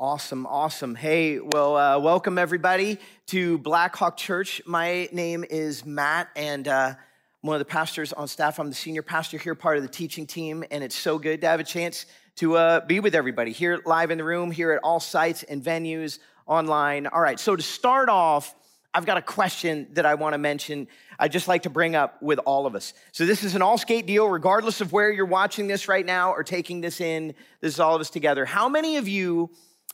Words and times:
Awesome, 0.00 0.46
awesome. 0.46 0.94
Hey, 0.94 1.40
well, 1.40 1.76
uh, 1.76 1.98
welcome 1.98 2.38
everybody 2.38 2.96
to 3.26 3.58
Blackhawk 3.58 4.16
Church. 4.16 4.62
My 4.64 5.10
name 5.12 5.44
is 5.50 5.84
Matt, 5.84 6.30
and 6.34 6.66
uh, 6.66 6.94
I'm 6.94 6.96
one 7.46 7.54
of 7.54 7.58
the 7.58 7.66
pastors 7.66 8.14
on 8.14 8.26
staff. 8.26 8.58
I'm 8.58 8.70
the 8.70 8.74
senior 8.74 9.02
pastor 9.02 9.36
here, 9.36 9.54
part 9.54 9.76
of 9.76 9.82
the 9.82 9.90
teaching 9.90 10.26
team, 10.26 10.64
and 10.70 10.82
it's 10.82 10.96
so 10.96 11.18
good 11.18 11.42
to 11.42 11.48
have 11.48 11.60
a 11.60 11.64
chance 11.64 12.06
to 12.36 12.56
uh, 12.56 12.80
be 12.86 13.00
with 13.00 13.14
everybody 13.14 13.52
here 13.52 13.82
live 13.84 14.10
in 14.10 14.16
the 14.16 14.24
room, 14.24 14.50
here 14.50 14.72
at 14.72 14.80
all 14.82 15.00
sites 15.00 15.42
and 15.42 15.62
venues 15.62 16.18
online. 16.46 17.06
All 17.06 17.20
right, 17.20 17.38
so 17.38 17.54
to 17.54 17.62
start 17.62 18.08
off, 18.08 18.54
I've 18.94 19.04
got 19.04 19.18
a 19.18 19.22
question 19.22 19.86
that 19.92 20.06
I 20.06 20.14
want 20.14 20.32
to 20.32 20.38
mention. 20.38 20.88
I'd 21.18 21.30
just 21.30 21.46
like 21.46 21.64
to 21.64 21.70
bring 21.70 21.94
up 21.94 22.22
with 22.22 22.38
all 22.38 22.64
of 22.64 22.74
us. 22.74 22.94
So, 23.12 23.26
this 23.26 23.44
is 23.44 23.54
an 23.54 23.60
all 23.60 23.76
skate 23.76 24.06
deal, 24.06 24.26
regardless 24.30 24.80
of 24.80 24.94
where 24.94 25.12
you're 25.12 25.26
watching 25.26 25.66
this 25.66 25.88
right 25.88 26.06
now 26.06 26.32
or 26.32 26.42
taking 26.42 26.80
this 26.80 27.02
in. 27.02 27.34
This 27.60 27.74
is 27.74 27.80
all 27.80 27.94
of 27.94 28.00
us 28.00 28.08
together. 28.08 28.46
How 28.46 28.66
many 28.70 28.96
of 28.96 29.06
you, 29.06 29.50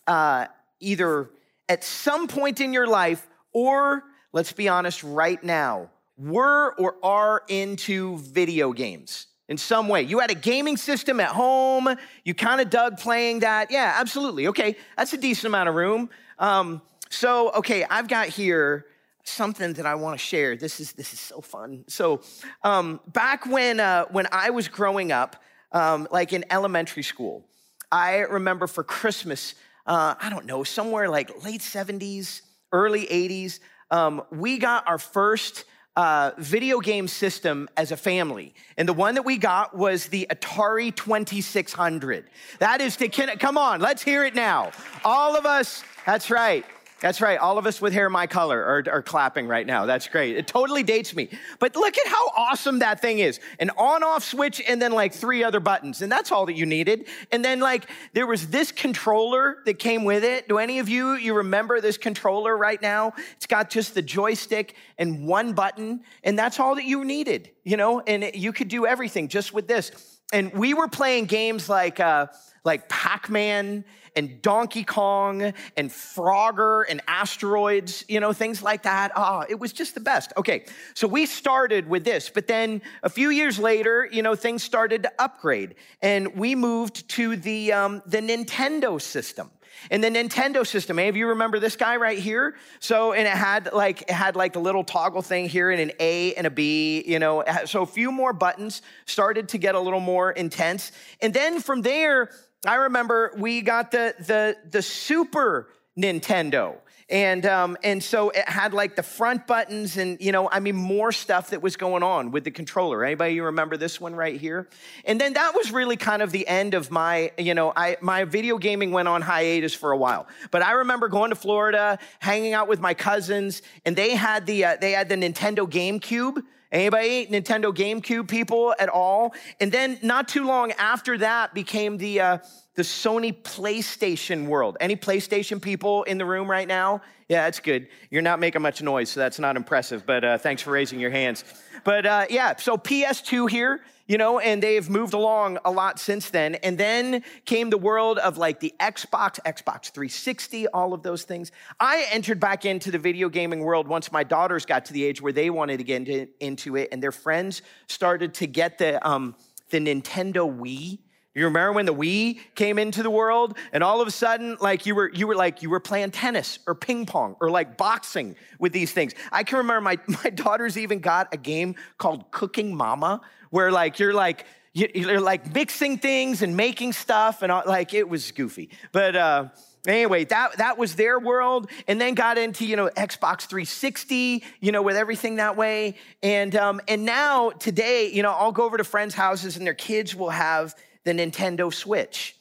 uh, 0.06 0.46
either 0.80 1.30
at 1.68 1.84
some 1.84 2.28
point 2.28 2.60
in 2.60 2.72
your 2.72 2.86
life 2.86 3.26
or, 3.52 4.04
let's 4.32 4.52
be 4.52 4.68
honest, 4.68 5.02
right 5.02 5.42
now, 5.42 5.90
were 6.16 6.74
or 6.78 6.96
are 7.02 7.42
into 7.48 8.18
video 8.18 8.72
games? 8.72 9.26
in 9.48 9.56
some 9.56 9.88
way. 9.88 10.02
You 10.02 10.18
had 10.18 10.30
a 10.30 10.34
gaming 10.34 10.76
system 10.76 11.20
at 11.20 11.28
home, 11.28 11.94
you 12.24 12.34
kind 12.34 12.60
of 12.60 12.70
dug 12.70 12.98
playing 12.98 13.40
that. 13.40 13.70
Yeah, 13.70 13.94
absolutely. 13.96 14.48
Okay, 14.48 14.76
that's 14.96 15.12
a 15.12 15.16
decent 15.16 15.46
amount 15.46 15.68
of 15.68 15.74
room. 15.74 16.10
Um, 16.38 16.82
so, 17.10 17.52
okay, 17.52 17.84
I've 17.84 18.08
got 18.08 18.28
here 18.28 18.86
something 19.22 19.72
that 19.74 19.86
I 19.86 19.94
want 19.94 20.18
to 20.18 20.24
share. 20.24 20.56
This 20.56 20.80
is 20.80 20.92
this 20.92 21.12
is 21.12 21.20
so 21.20 21.40
fun. 21.40 21.84
So, 21.88 22.22
um, 22.62 23.00
back 23.08 23.46
when 23.46 23.80
uh, 23.80 24.06
when 24.06 24.26
I 24.32 24.50
was 24.50 24.68
growing 24.68 25.12
up, 25.12 25.42
um, 25.72 26.08
like 26.10 26.32
in 26.32 26.44
elementary 26.50 27.02
school, 27.02 27.44
I 27.90 28.18
remember 28.18 28.66
for 28.66 28.82
Christmas, 28.82 29.54
uh, 29.86 30.14
I 30.20 30.30
don't 30.30 30.46
know, 30.46 30.64
somewhere 30.64 31.08
like 31.08 31.44
late 31.44 31.60
'70s, 31.60 32.42
early 32.72 33.06
'80s, 33.06 33.60
um, 33.90 34.22
we 34.30 34.58
got 34.58 34.86
our 34.86 34.98
first. 34.98 35.64
Uh, 35.98 36.32
video 36.36 36.78
game 36.78 37.08
system 37.08 37.70
as 37.78 37.90
a 37.90 37.96
family. 37.96 38.54
And 38.76 38.86
the 38.86 38.92
one 38.92 39.14
that 39.14 39.24
we 39.24 39.38
got 39.38 39.74
was 39.74 40.08
the 40.08 40.26
Atari 40.28 40.94
2600. 40.94 42.28
That 42.58 42.82
is 42.82 42.96
to, 42.98 43.08
come 43.08 43.56
on, 43.56 43.80
let's 43.80 44.02
hear 44.02 44.22
it 44.22 44.34
now. 44.34 44.72
All 45.06 45.34
of 45.38 45.46
us, 45.46 45.82
that's 46.04 46.30
right. 46.30 46.66
That's 47.00 47.20
right. 47.20 47.38
All 47.38 47.58
of 47.58 47.66
us 47.66 47.78
with 47.78 47.92
hair 47.92 48.08
my 48.08 48.26
color 48.26 48.58
are, 48.58 48.84
are, 48.90 49.02
clapping 49.02 49.46
right 49.46 49.66
now. 49.66 49.84
That's 49.84 50.08
great. 50.08 50.34
It 50.36 50.46
totally 50.46 50.82
dates 50.82 51.14
me. 51.14 51.28
But 51.58 51.76
look 51.76 51.98
at 51.98 52.06
how 52.06 52.28
awesome 52.34 52.78
that 52.78 53.00
thing 53.00 53.18
is 53.18 53.38
an 53.60 53.70
on 53.76 54.02
off 54.02 54.24
switch 54.24 54.62
and 54.66 54.80
then 54.80 54.92
like 54.92 55.12
three 55.12 55.44
other 55.44 55.60
buttons. 55.60 56.00
And 56.00 56.10
that's 56.10 56.32
all 56.32 56.46
that 56.46 56.54
you 56.54 56.64
needed. 56.64 57.06
And 57.30 57.44
then 57.44 57.60
like 57.60 57.86
there 58.14 58.26
was 58.26 58.48
this 58.48 58.72
controller 58.72 59.58
that 59.66 59.78
came 59.78 60.04
with 60.04 60.24
it. 60.24 60.48
Do 60.48 60.56
any 60.56 60.78
of 60.78 60.88
you, 60.88 61.14
you 61.16 61.34
remember 61.34 61.82
this 61.82 61.98
controller 61.98 62.56
right 62.56 62.80
now? 62.80 63.12
It's 63.36 63.46
got 63.46 63.68
just 63.68 63.94
the 63.94 64.02
joystick 64.02 64.74
and 64.96 65.26
one 65.26 65.52
button. 65.52 66.00
And 66.24 66.38
that's 66.38 66.58
all 66.58 66.76
that 66.76 66.84
you 66.84 67.04
needed, 67.04 67.50
you 67.62 67.76
know? 67.76 68.00
And 68.00 68.24
it, 68.24 68.36
you 68.36 68.54
could 68.54 68.68
do 68.68 68.86
everything 68.86 69.28
just 69.28 69.52
with 69.52 69.68
this. 69.68 70.18
And 70.32 70.50
we 70.54 70.72
were 70.72 70.88
playing 70.88 71.26
games 71.26 71.68
like, 71.68 72.00
uh, 72.00 72.28
like 72.64 72.88
Pac 72.88 73.28
Man 73.28 73.84
and 74.16 74.40
Donkey 74.42 74.82
Kong 74.82 75.52
and 75.76 75.90
Frogger 75.90 76.84
and 76.88 77.00
asteroids, 77.06 78.04
you 78.08 78.18
know, 78.18 78.32
things 78.32 78.62
like 78.62 78.82
that. 78.82 79.12
Ah, 79.14 79.44
it 79.48 79.60
was 79.60 79.72
just 79.72 79.94
the 79.94 80.00
best. 80.00 80.32
Okay, 80.36 80.64
so 80.94 81.06
we 81.06 81.26
started 81.26 81.88
with 81.88 82.04
this, 82.04 82.30
but 82.30 82.46
then 82.46 82.82
a 83.02 83.08
few 83.08 83.30
years 83.30 83.58
later, 83.58 84.08
you 84.10 84.22
know, 84.22 84.34
things 84.34 84.62
started 84.62 85.02
to 85.04 85.12
upgrade, 85.18 85.74
and 86.02 86.34
we 86.36 86.54
moved 86.54 87.08
to 87.10 87.36
the 87.36 87.72
um, 87.72 88.02
the 88.06 88.18
Nintendo 88.18 89.00
system. 89.00 89.50
And 89.90 90.02
the 90.02 90.08
Nintendo 90.08 90.66
system, 90.66 90.98
any 90.98 91.08
of 91.08 91.16
you 91.16 91.28
remember 91.28 91.58
this 91.58 91.76
guy 91.76 91.96
right 91.96 92.18
here? 92.18 92.56
So, 92.80 93.12
and 93.12 93.26
it 93.26 93.34
had 93.34 93.72
like 93.72 94.02
it 94.02 94.10
had 94.10 94.34
like 94.34 94.56
a 94.56 94.58
little 94.58 94.82
toggle 94.82 95.22
thing 95.22 95.48
here 95.48 95.70
and 95.70 95.80
an 95.80 95.92
A 96.00 96.34
and 96.34 96.46
a 96.46 96.50
B, 96.50 97.04
you 97.06 97.18
know. 97.18 97.44
So 97.66 97.82
a 97.82 97.86
few 97.86 98.10
more 98.10 98.32
buttons 98.32 98.82
started 99.04 99.50
to 99.50 99.58
get 99.58 99.74
a 99.74 99.80
little 99.80 100.00
more 100.00 100.32
intense. 100.32 100.92
And 101.20 101.32
then 101.32 101.60
from 101.60 101.82
there, 101.82 102.30
I 102.68 102.76
remember 102.76 103.32
we 103.36 103.62
got 103.62 103.90
the 103.90 104.14
the 104.18 104.56
the 104.68 104.82
Super 104.82 105.68
Nintendo. 105.98 106.76
And 107.08 107.46
um, 107.46 107.76
and 107.84 108.02
so 108.02 108.30
it 108.30 108.48
had 108.48 108.74
like 108.74 108.96
the 108.96 109.02
front 109.02 109.46
buttons 109.46 109.96
and 109.96 110.20
you 110.20 110.32
know 110.32 110.50
I 110.50 110.58
mean 110.58 110.74
more 110.74 111.12
stuff 111.12 111.50
that 111.50 111.62
was 111.62 111.76
going 111.76 112.02
on 112.02 112.32
with 112.32 112.42
the 112.42 112.50
controller. 112.50 113.04
Anybody 113.04 113.34
you 113.34 113.44
remember 113.44 113.76
this 113.76 114.00
one 114.00 114.16
right 114.16 114.40
here? 114.40 114.68
And 115.04 115.20
then 115.20 115.34
that 115.34 115.54
was 115.54 115.70
really 115.70 115.96
kind 115.96 116.20
of 116.20 116.32
the 116.32 116.48
end 116.48 116.74
of 116.74 116.90
my 116.90 117.30
you 117.38 117.54
know 117.54 117.72
I 117.76 117.96
my 118.00 118.24
video 118.24 118.58
gaming 118.58 118.90
went 118.90 119.06
on 119.06 119.22
hiatus 119.22 119.72
for 119.72 119.92
a 119.92 119.96
while. 119.96 120.26
But 120.50 120.62
I 120.62 120.72
remember 120.72 121.06
going 121.06 121.30
to 121.30 121.36
Florida, 121.36 122.00
hanging 122.18 122.54
out 122.54 122.66
with 122.66 122.80
my 122.80 122.92
cousins, 122.92 123.62
and 123.84 123.94
they 123.94 124.16
had 124.16 124.44
the 124.46 124.64
uh, 124.64 124.76
they 124.80 124.90
had 124.90 125.08
the 125.08 125.16
Nintendo 125.16 125.58
GameCube. 125.70 126.42
Anybody 126.76 127.26
Nintendo 127.28 127.74
GameCube 127.74 128.28
people 128.28 128.74
at 128.78 128.90
all? 128.90 129.34
And 129.60 129.72
then 129.72 129.98
not 130.02 130.28
too 130.28 130.46
long 130.46 130.72
after 130.72 131.16
that 131.16 131.54
became 131.54 131.96
the 131.96 132.20
uh, 132.20 132.38
the 132.74 132.82
Sony 132.82 133.32
PlayStation 133.32 134.46
world. 134.46 134.76
Any 134.78 134.94
PlayStation 134.94 135.60
people 135.62 136.02
in 136.02 136.18
the 136.18 136.26
room 136.26 136.50
right 136.50 136.68
now? 136.68 137.00
Yeah, 137.30 137.44
that's 137.44 137.60
good. 137.60 137.88
You're 138.10 138.20
not 138.20 138.40
making 138.40 138.60
much 138.60 138.82
noise, 138.82 139.08
so 139.08 139.20
that's 139.20 139.38
not 139.38 139.56
impressive. 139.56 140.04
But 140.04 140.22
uh, 140.22 140.36
thanks 140.36 140.60
for 140.60 140.70
raising 140.70 141.00
your 141.00 141.10
hands. 141.10 141.44
But 141.86 142.04
uh, 142.04 142.26
yeah, 142.28 142.56
so 142.56 142.76
PS2 142.76 143.48
here 143.48 143.80
you 144.06 144.18
know, 144.18 144.38
and 144.38 144.62
they've 144.62 144.88
moved 144.88 145.14
along 145.14 145.58
a 145.64 145.70
lot 145.70 145.98
since 145.98 146.30
then. 146.30 146.54
And 146.56 146.78
then 146.78 147.24
came 147.44 147.70
the 147.70 147.78
world 147.78 148.18
of 148.18 148.38
like 148.38 148.60
the 148.60 148.72
Xbox, 148.78 149.40
Xbox 149.44 149.90
360, 149.90 150.68
all 150.68 150.92
of 150.92 151.02
those 151.02 151.24
things. 151.24 151.50
I 151.80 152.06
entered 152.12 152.38
back 152.38 152.64
into 152.64 152.90
the 152.90 152.98
video 152.98 153.28
gaming 153.28 153.60
world 153.60 153.88
once 153.88 154.12
my 154.12 154.22
daughters 154.22 154.64
got 154.64 154.84
to 154.86 154.92
the 154.92 155.04
age 155.04 155.20
where 155.20 155.32
they 155.32 155.50
wanted 155.50 155.78
to 155.78 155.84
get 155.84 156.30
into, 156.40 156.76
it, 156.76 156.88
and 156.92 157.02
their 157.02 157.12
friends 157.12 157.62
started 157.88 158.34
to 158.34 158.46
get 158.46 158.78
the, 158.78 159.04
um, 159.06 159.34
the 159.70 159.78
Nintendo 159.78 160.48
Wii. 160.48 160.98
You 161.36 161.44
remember 161.44 161.74
when 161.74 161.84
the 161.84 161.94
Wii 161.94 162.40
came 162.54 162.78
into 162.78 163.02
the 163.02 163.10
world 163.10 163.58
and 163.70 163.84
all 163.84 164.00
of 164.00 164.08
a 164.08 164.10
sudden 164.10 164.56
like 164.58 164.86
you 164.86 164.94
were 164.94 165.12
you 165.12 165.26
were 165.26 165.34
like 165.34 165.60
you 165.60 165.68
were 165.68 165.80
playing 165.80 166.10
tennis 166.10 166.58
or 166.66 166.74
ping 166.74 167.04
pong 167.04 167.36
or 167.42 167.50
like 167.50 167.76
boxing 167.76 168.36
with 168.58 168.72
these 168.72 168.90
things. 168.90 169.12
I 169.30 169.42
can 169.42 169.58
remember 169.58 169.82
my 169.82 169.98
my 170.24 170.30
daughters 170.30 170.78
even 170.78 171.00
got 171.00 171.34
a 171.34 171.36
game 171.36 171.74
called 171.98 172.30
Cooking 172.30 172.74
Mama 172.74 173.20
where 173.50 173.70
like 173.70 173.98
you're 173.98 174.14
like 174.14 174.46
you're 174.72 175.20
like 175.20 175.54
mixing 175.54 175.98
things 175.98 176.40
and 176.40 176.56
making 176.56 176.94
stuff 176.94 177.42
and 177.42 177.52
all, 177.52 177.62
like 177.66 177.92
it 177.92 178.08
was 178.08 178.30
goofy. 178.30 178.70
But 178.92 179.14
uh, 179.14 179.48
anyway, 179.86 180.24
that 180.26 180.56
that 180.58 180.76
was 180.78 180.96
their 180.96 181.18
world, 181.18 181.70
and 181.88 181.98
then 182.00 182.14
got 182.14 182.36
into 182.36 182.66
you 182.66 182.76
know 182.76 182.90
Xbox 182.90 183.42
360, 183.42 184.44
you 184.60 184.72
know, 184.72 184.82
with 184.82 184.96
everything 184.96 185.36
that 185.36 185.56
way, 185.56 185.96
and 186.22 186.54
um, 186.56 186.80
and 186.88 187.06
now 187.06 187.50
today, 187.50 188.10
you 188.12 188.22
know, 188.22 188.32
I'll 188.32 188.52
go 188.52 188.64
over 188.64 188.76
to 188.76 188.84
friends' 188.84 189.14
houses 189.14 189.56
and 189.56 189.66
their 189.66 189.74
kids 189.74 190.14
will 190.14 190.30
have 190.30 190.74
the 191.06 191.12
Nintendo 191.12 191.72
Switch. 191.72 192.36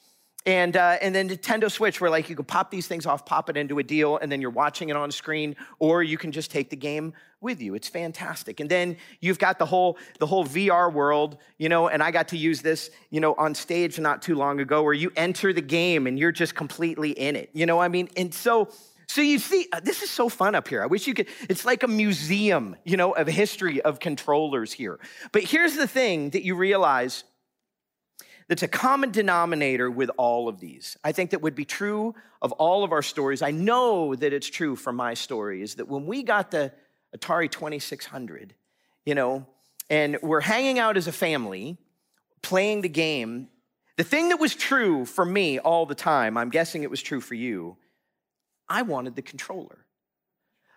And, 0.47 0.75
uh, 0.77 0.97
and 1.01 1.15
then 1.15 1.29
Nintendo 1.29 1.71
Switch, 1.71 2.01
where 2.01 2.09
like 2.09 2.29
you 2.29 2.35
can 2.35 2.45
pop 2.45 2.69
these 2.69 2.87
things 2.87 3.05
off, 3.05 3.25
pop 3.25 3.49
it 3.49 3.57
into 3.57 3.79
a 3.79 3.83
deal, 3.83 4.17
and 4.17 4.31
then 4.31 4.41
you're 4.41 4.51
watching 4.51 4.89
it 4.89 4.95
on 4.95 5.11
screen, 5.11 5.55
or 5.79 6.03
you 6.03 6.17
can 6.17 6.31
just 6.31 6.51
take 6.51 6.69
the 6.69 6.75
game 6.75 7.13
with 7.41 7.61
you. 7.61 7.73
It's 7.73 7.87
fantastic. 7.87 8.59
And 8.59 8.69
then 8.69 8.97
you've 9.21 9.39
got 9.39 9.57
the 9.57 9.65
whole 9.65 9.97
the 10.19 10.27
whole 10.27 10.45
VR 10.45 10.91
world, 10.91 11.37
you 11.57 11.69
know, 11.69 11.87
and 11.87 12.03
I 12.03 12.11
got 12.11 12.27
to 12.29 12.37
use 12.37 12.61
this, 12.61 12.91
you 13.09 13.19
know, 13.19 13.33
on 13.35 13.55
stage 13.55 13.97
not 13.99 14.21
too 14.21 14.35
long 14.35 14.59
ago, 14.59 14.83
where 14.83 14.93
you 14.93 15.11
enter 15.15 15.51
the 15.51 15.61
game 15.61 16.05
and 16.05 16.19
you're 16.19 16.31
just 16.31 16.53
completely 16.53 17.11
in 17.11 17.35
it. 17.35 17.49
You 17.53 17.65
know, 17.65 17.79
I 17.79 17.87
mean, 17.87 18.09
and 18.15 18.33
so 18.33 18.69
so 19.07 19.21
you 19.21 19.39
see, 19.39 19.67
uh, 19.71 19.79
this 19.79 20.01
is 20.01 20.09
so 20.09 20.29
fun 20.29 20.55
up 20.55 20.67
here. 20.67 20.81
I 20.81 20.87
wish 20.87 21.07
you 21.07 21.13
could, 21.13 21.27
it's 21.47 21.63
like 21.63 21.83
a 21.83 21.87
museum, 21.87 22.75
you 22.83 22.97
know, 22.97 23.11
of 23.13 23.27
history 23.27 23.81
of 23.81 23.99
controllers 23.99 24.73
here. 24.73 24.99
But 25.31 25.43
here's 25.43 25.75
the 25.75 25.87
thing 25.87 26.31
that 26.31 26.43
you 26.43 26.55
realize 26.55 27.23
that's 28.47 28.63
a 28.63 28.67
common 28.67 29.11
denominator 29.11 29.89
with 29.89 30.11
all 30.17 30.47
of 30.47 30.59
these. 30.59 30.97
I 31.03 31.11
think 31.11 31.31
that 31.31 31.41
would 31.41 31.55
be 31.55 31.65
true 31.65 32.13
of 32.41 32.51
all 32.53 32.83
of 32.83 32.91
our 32.91 33.01
stories. 33.01 33.41
I 33.41 33.51
know 33.51 34.15
that 34.15 34.33
it's 34.33 34.47
true 34.47 34.75
for 34.75 34.93
my 34.93 35.15
story 35.15 35.61
is 35.61 35.75
that 35.75 35.87
when 35.87 36.05
we 36.05 36.23
got 36.23 36.51
the 36.51 36.71
Atari 37.15 37.49
2600, 37.49 38.53
you 39.05 39.15
know, 39.15 39.47
and 39.89 40.17
we're 40.21 40.41
hanging 40.41 40.79
out 40.79 40.97
as 40.97 41.07
a 41.07 41.11
family, 41.11 41.77
playing 42.41 42.81
the 42.81 42.89
game, 42.89 43.47
the 43.97 44.03
thing 44.03 44.29
that 44.29 44.39
was 44.39 44.55
true 44.55 45.05
for 45.05 45.25
me 45.25 45.57
all 45.57 45.85
the 45.85 45.95
time, 45.95 46.37
I'm 46.37 46.49
guessing 46.49 46.83
it 46.83 46.89
was 46.89 47.01
true 47.01 47.21
for 47.21 47.35
you, 47.35 47.77
I 48.67 48.81
wanted 48.81 49.15
the 49.15 49.21
controller. 49.21 49.84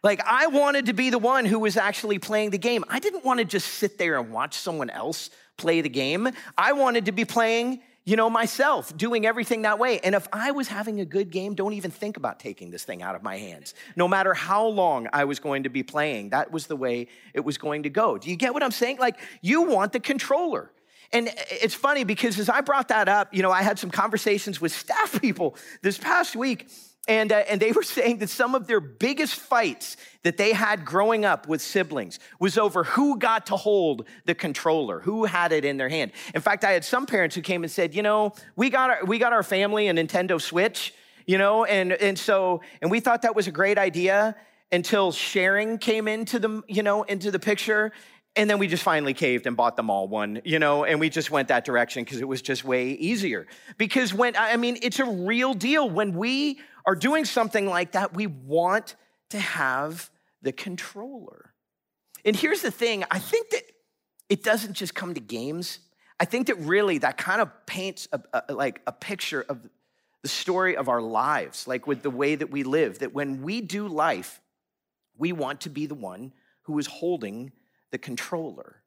Like, 0.03 0.21
I 0.25 0.47
wanted 0.47 0.87
to 0.87 0.93
be 0.93 1.11
the 1.11 1.19
one 1.19 1.45
who 1.45 1.59
was 1.59 1.77
actually 1.77 2.19
playing 2.19 2.50
the 2.50 2.59
game. 2.59 2.85
I 2.89 2.99
didn't 2.99 3.25
want 3.25 3.39
to 3.39 3.45
just 3.45 3.67
sit 3.67 3.99
there 3.99 4.19
and 4.19 4.31
watch 4.31 4.55
someone 4.55 4.91
else 4.91 5.31
play 5.56 5.81
the 5.81 5.89
game. 5.89 6.29
I 6.56 6.73
wanted 6.73 7.06
to 7.06 7.12
be 7.12 7.25
playing, 7.25 7.81
you 8.05 8.17
know, 8.17 8.31
myself, 8.31 8.97
doing 8.97 9.27
everything 9.27 9.62
that 9.62 9.79
way. 9.79 9.99
And 10.00 10.15
if 10.15 10.29
I 10.33 10.53
was 10.53 10.69
having 10.69 11.00
a 11.00 11.05
good 11.05 11.31
game, 11.31 11.55
don't 11.55 11.73
even 11.73 11.91
think 11.91 12.17
about 12.17 12.39
taking 12.39 12.71
this 12.71 12.85
thing 12.85 13.03
out 13.03 13.17
of 13.17 13.23
my 13.23 13.37
hands. 13.37 13.75
No 13.97 14.06
matter 14.06 14.35
how 14.35 14.67
long 14.67 15.09
I 15.12 15.25
was 15.25 15.41
going 15.41 15.65
to 15.65 15.69
be 15.69 15.83
playing, 15.83 16.31
that 16.31 16.53
was 16.53 16.69
the 16.69 16.77
way 16.77 17.09
it 17.35 17.41
was 17.41 17.59
going 17.59 17.83
to 17.83 17.91
go. 17.91 18.17
Do 18.17 18.31
you 18.31 18.37
get 18.37 18.55
what 18.55 18.62
I'm 18.62 18.71
saying? 18.71 18.99
Like, 18.99 19.19
you 19.43 19.62
want 19.62 19.93
the 19.93 20.01
controller. 20.01 20.71
And 21.12 21.31
it's 21.51 21.75
funny 21.75 22.05
because 22.05 22.39
as 22.39 22.49
I 22.49 22.61
brought 22.61 22.89
that 22.89 23.09
up, 23.09 23.35
you 23.35 23.43
know, 23.43 23.51
I 23.51 23.62
had 23.62 23.79
some 23.79 23.91
conversations 23.91 24.61
with 24.61 24.73
staff 24.73 25.21
people 25.21 25.56
this 25.83 25.99
past 25.99 26.37
week, 26.37 26.69
and, 27.08 27.32
uh, 27.32 27.37
and 27.49 27.60
they 27.60 27.72
were 27.72 27.82
saying 27.82 28.19
that 28.19 28.28
some 28.28 28.55
of 28.55 28.66
their 28.66 28.81
biggest 28.81 29.34
fights 29.34 29.96
that 30.22 30.37
they 30.37 30.52
had 30.52 30.84
growing 30.84 31.25
up 31.25 31.49
with 31.49 31.62
siblings 31.62 32.20
was 32.38 32.58
over 32.58 32.84
who 32.84 33.19
got 33.19 33.46
to 33.46 33.56
hold 33.56 34.06
the 34.26 34.34
controller, 34.34 35.00
who 35.00 35.25
had 35.25 35.52
it 35.52 35.64
in 35.64 35.78
their 35.78 35.88
hand. 35.88 36.12
In 36.34 36.40
fact, 36.40 36.64
I 36.64 36.72
had 36.72 36.84
some 36.84 37.06
parents 37.06 37.34
who 37.34 37.40
came 37.40 37.64
and 37.64 37.72
said, 37.72 37.94
you 37.94 38.02
know, 38.02 38.34
we 38.55 38.70
got 38.70 38.90
our, 38.90 39.05
we 39.05 39.19
got 39.19 39.32
our 39.32 39.43
family 39.43 39.88
a 39.88 39.93
Nintendo 39.93 40.40
Switch, 40.40 40.94
you 41.26 41.38
know, 41.38 41.64
and, 41.64 41.93
and 41.93 42.19
so, 42.19 42.60
and 42.82 42.90
we 42.90 43.00
thought 43.00 43.22
that 43.22 43.34
was 43.34 43.46
a 43.46 43.52
great 43.52 43.78
idea 43.78 44.37
until 44.70 45.12
sharing 45.12 45.78
came 45.78 46.08
into 46.08 46.38
the, 46.38 46.62
you 46.69 46.82
know, 46.82 47.02
into 47.05 47.31
the 47.31 47.38
picture. 47.38 47.93
And 48.37 48.49
then 48.49 48.58
we 48.58 48.69
just 48.69 48.82
finally 48.82 49.14
caved 49.14 49.46
and 49.46 49.56
bought 49.56 49.75
them 49.75 49.90
all 49.90 50.06
one, 50.06 50.40
you 50.44 50.58
know, 50.58 50.84
and 50.84 51.00
we 51.00 51.08
just 51.08 51.31
went 51.31 51.49
that 51.49 51.64
direction 51.64 52.05
because 52.05 52.20
it 52.20 52.28
was 52.28 52.40
just 52.40 52.64
way 52.64 52.90
easier. 52.90 53.46
Because 53.78 54.14
when, 54.14 54.37
I 54.37 54.56
mean, 54.56 54.78
it's 54.81 55.00
a 55.00 55.05
real 55.05 55.55
deal. 55.55 55.88
When 55.90 56.12
we 56.12 56.60
are 56.88 56.94
doing 56.94 57.26
something 57.26 57.67
like 57.67 57.93
that, 57.93 58.14
we 58.14 58.26
want 58.26 58.96
to 59.29 59.38
have 59.38 60.08
the 60.40 60.52
controller. 60.52 61.52
And 62.25 62.35
here's 62.35 62.62
the 62.62 62.70
thing 62.70 63.05
I 63.11 63.19
think 63.19 63.50
that 63.50 63.62
it 64.31 64.43
doesn't 64.43 64.73
just 64.73 64.94
come 64.94 65.12
to 65.12 65.20
games. 65.20 65.81
I 66.19 66.25
think 66.25 66.46
that 66.46 66.55
really 66.55 66.96
that 66.96 67.19
kind 67.19 67.43
of 67.43 67.50
paints 67.67 68.08
a, 68.11 68.20
a, 68.32 68.55
like 68.55 68.81
a 68.87 68.93
picture 68.93 69.44
of 69.50 69.58
the 70.23 70.31
story 70.31 70.79
of 70.79 70.88
our 70.88 71.02
lives, 71.02 71.69
like 71.69 71.87
with 71.87 72.00
the 72.00 72.11
way 72.11 72.35
that 72.35 72.50
we 72.50 72.62
live, 72.62 73.00
that 73.00 73.12
when 73.12 73.43
we 73.43 73.61
do 73.61 73.87
life, 73.87 74.41
we 75.19 75.32
want 75.32 75.61
to 75.61 75.69
be 75.69 75.84
the 75.84 75.94
one 75.94 76.32
who 76.62 76.79
is 76.79 76.87
holding 76.87 77.52
the 77.91 77.99
controller. 77.99 78.78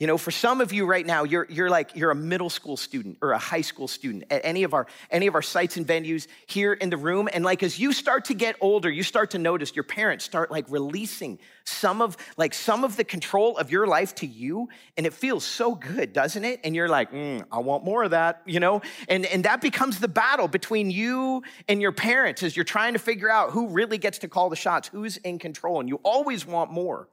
You 0.00 0.08
know, 0.08 0.18
for 0.18 0.32
some 0.32 0.60
of 0.60 0.72
you 0.72 0.86
right 0.86 1.06
now, 1.06 1.22
you're, 1.22 1.46
you're 1.48 1.70
like, 1.70 1.94
you're 1.94 2.10
a 2.10 2.16
middle 2.16 2.50
school 2.50 2.76
student 2.76 3.16
or 3.22 3.30
a 3.30 3.38
high 3.38 3.60
school 3.60 3.86
student 3.86 4.24
at 4.28 4.40
any 4.44 4.64
of 4.64 4.74
our, 4.74 4.88
any 5.08 5.28
of 5.28 5.36
our 5.36 5.42
sites 5.42 5.76
and 5.76 5.86
venues 5.86 6.26
here 6.46 6.72
in 6.72 6.90
the 6.90 6.96
room. 6.96 7.28
And 7.32 7.44
like, 7.44 7.62
as 7.62 7.78
you 7.78 7.92
start 7.92 8.24
to 8.24 8.34
get 8.34 8.56
older, 8.60 8.90
you 8.90 9.04
start 9.04 9.30
to 9.30 9.38
notice 9.38 9.76
your 9.76 9.84
parents 9.84 10.24
start 10.24 10.50
like 10.50 10.68
releasing 10.68 11.38
some 11.62 12.02
of, 12.02 12.16
like 12.36 12.54
some 12.54 12.82
of 12.82 12.96
the 12.96 13.04
control 13.04 13.56
of 13.56 13.70
your 13.70 13.86
life 13.86 14.16
to 14.16 14.26
you. 14.26 14.68
And 14.96 15.06
it 15.06 15.12
feels 15.12 15.44
so 15.44 15.76
good, 15.76 16.12
doesn't 16.12 16.44
it? 16.44 16.58
And 16.64 16.74
you're 16.74 16.88
like, 16.88 17.12
mm, 17.12 17.44
I 17.52 17.60
want 17.60 17.84
more 17.84 18.02
of 18.02 18.10
that, 18.10 18.42
you 18.46 18.58
know? 18.58 18.82
And, 19.08 19.24
and 19.26 19.44
that 19.44 19.60
becomes 19.60 20.00
the 20.00 20.08
battle 20.08 20.48
between 20.48 20.90
you 20.90 21.44
and 21.68 21.80
your 21.80 21.92
parents 21.92 22.42
as 22.42 22.56
you're 22.56 22.64
trying 22.64 22.94
to 22.94 22.98
figure 22.98 23.30
out 23.30 23.52
who 23.52 23.68
really 23.68 23.98
gets 23.98 24.18
to 24.18 24.28
call 24.28 24.50
the 24.50 24.56
shots, 24.56 24.88
who's 24.88 25.18
in 25.18 25.38
control. 25.38 25.78
And 25.78 25.88
you 25.88 26.00
always 26.02 26.44
want 26.44 26.72
more. 26.72 27.08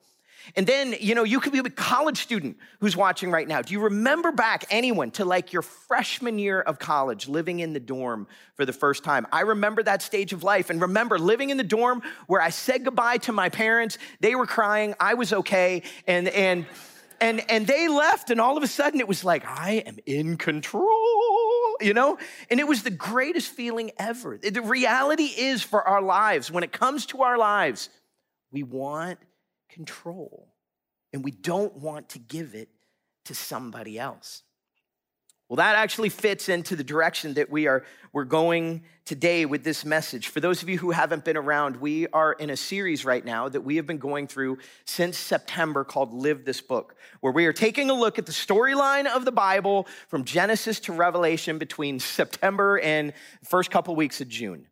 And 0.55 0.65
then, 0.65 0.95
you 0.99 1.15
know, 1.15 1.23
you 1.23 1.39
could 1.39 1.53
be 1.53 1.59
a 1.59 1.63
college 1.63 2.21
student 2.21 2.57
who's 2.79 2.97
watching 2.97 3.31
right 3.31 3.47
now. 3.47 3.61
Do 3.61 3.73
you 3.73 3.81
remember 3.81 4.31
back 4.31 4.65
anyone 4.69 5.11
to 5.11 5.25
like 5.25 5.53
your 5.53 5.61
freshman 5.61 6.39
year 6.39 6.61
of 6.61 6.79
college 6.79 7.27
living 7.27 7.59
in 7.59 7.73
the 7.73 7.79
dorm 7.79 8.27
for 8.55 8.65
the 8.65 8.73
first 8.73 9.03
time? 9.03 9.27
I 9.31 9.41
remember 9.41 9.83
that 9.83 10.01
stage 10.01 10.33
of 10.33 10.43
life 10.43 10.69
and 10.69 10.81
remember 10.81 11.19
living 11.19 11.49
in 11.49 11.57
the 11.57 11.63
dorm 11.63 12.01
where 12.27 12.41
I 12.41 12.49
said 12.49 12.83
goodbye 12.83 13.17
to 13.17 13.31
my 13.31 13.49
parents. 13.49 13.97
They 14.19 14.35
were 14.35 14.47
crying, 14.47 14.95
I 14.99 15.13
was 15.13 15.33
okay, 15.33 15.83
and 16.07 16.27
and 16.29 16.65
and 17.19 17.49
and 17.49 17.67
they 17.67 17.87
left 17.87 18.31
and 18.31 18.41
all 18.41 18.57
of 18.57 18.63
a 18.63 18.67
sudden 18.67 18.99
it 18.99 19.07
was 19.07 19.23
like 19.23 19.45
I 19.45 19.83
am 19.85 19.97
in 20.05 20.37
control, 20.37 21.77
you 21.79 21.93
know? 21.93 22.17
And 22.49 22.59
it 22.59 22.67
was 22.67 22.83
the 22.83 22.89
greatest 22.89 23.49
feeling 23.49 23.91
ever. 23.97 24.37
The 24.37 24.61
reality 24.61 25.25
is 25.37 25.61
for 25.61 25.87
our 25.87 26.01
lives, 26.01 26.51
when 26.51 26.63
it 26.63 26.71
comes 26.71 27.05
to 27.07 27.21
our 27.21 27.37
lives, 27.37 27.89
we 28.51 28.63
want 28.63 29.19
control. 29.71 30.53
And 31.13 31.23
we 31.23 31.31
don't 31.31 31.75
want 31.77 32.09
to 32.09 32.19
give 32.19 32.55
it 32.55 32.69
to 33.25 33.35
somebody 33.35 33.99
else. 33.99 34.43
Well, 35.51 35.57
that 35.57 35.75
actually 35.75 36.07
fits 36.07 36.47
into 36.47 36.77
the 36.77 36.83
direction 36.85 37.33
that 37.33 37.49
we 37.49 37.67
are 37.67 37.83
we're 38.13 38.23
going 38.23 38.83
today 39.03 39.45
with 39.45 39.65
this 39.65 39.83
message. 39.83 40.29
For 40.29 40.39
those 40.39 40.63
of 40.63 40.69
you 40.69 40.77
who 40.77 40.91
haven't 40.91 41.25
been 41.25 41.35
around, 41.35 41.75
we 41.75 42.07
are 42.07 42.31
in 42.31 42.49
a 42.49 42.55
series 42.55 43.03
right 43.03 43.25
now 43.25 43.49
that 43.49 43.59
we 43.59 43.75
have 43.75 43.85
been 43.85 43.97
going 43.97 44.27
through 44.27 44.59
since 44.85 45.17
September 45.17 45.83
called 45.83 46.13
Live 46.13 46.45
This 46.45 46.61
Book, 46.61 46.95
where 47.19 47.33
we 47.33 47.47
are 47.47 47.51
taking 47.51 47.89
a 47.89 47.93
look 47.93 48.17
at 48.17 48.25
the 48.25 48.31
storyline 48.31 49.07
of 49.13 49.25
the 49.25 49.31
Bible 49.33 49.87
from 50.07 50.23
Genesis 50.23 50.79
to 50.81 50.93
Revelation 50.93 51.57
between 51.57 51.99
September 51.99 52.79
and 52.79 53.11
first 53.43 53.71
couple 53.71 53.93
weeks 53.93 54.21
of 54.21 54.29
June. 54.29 54.67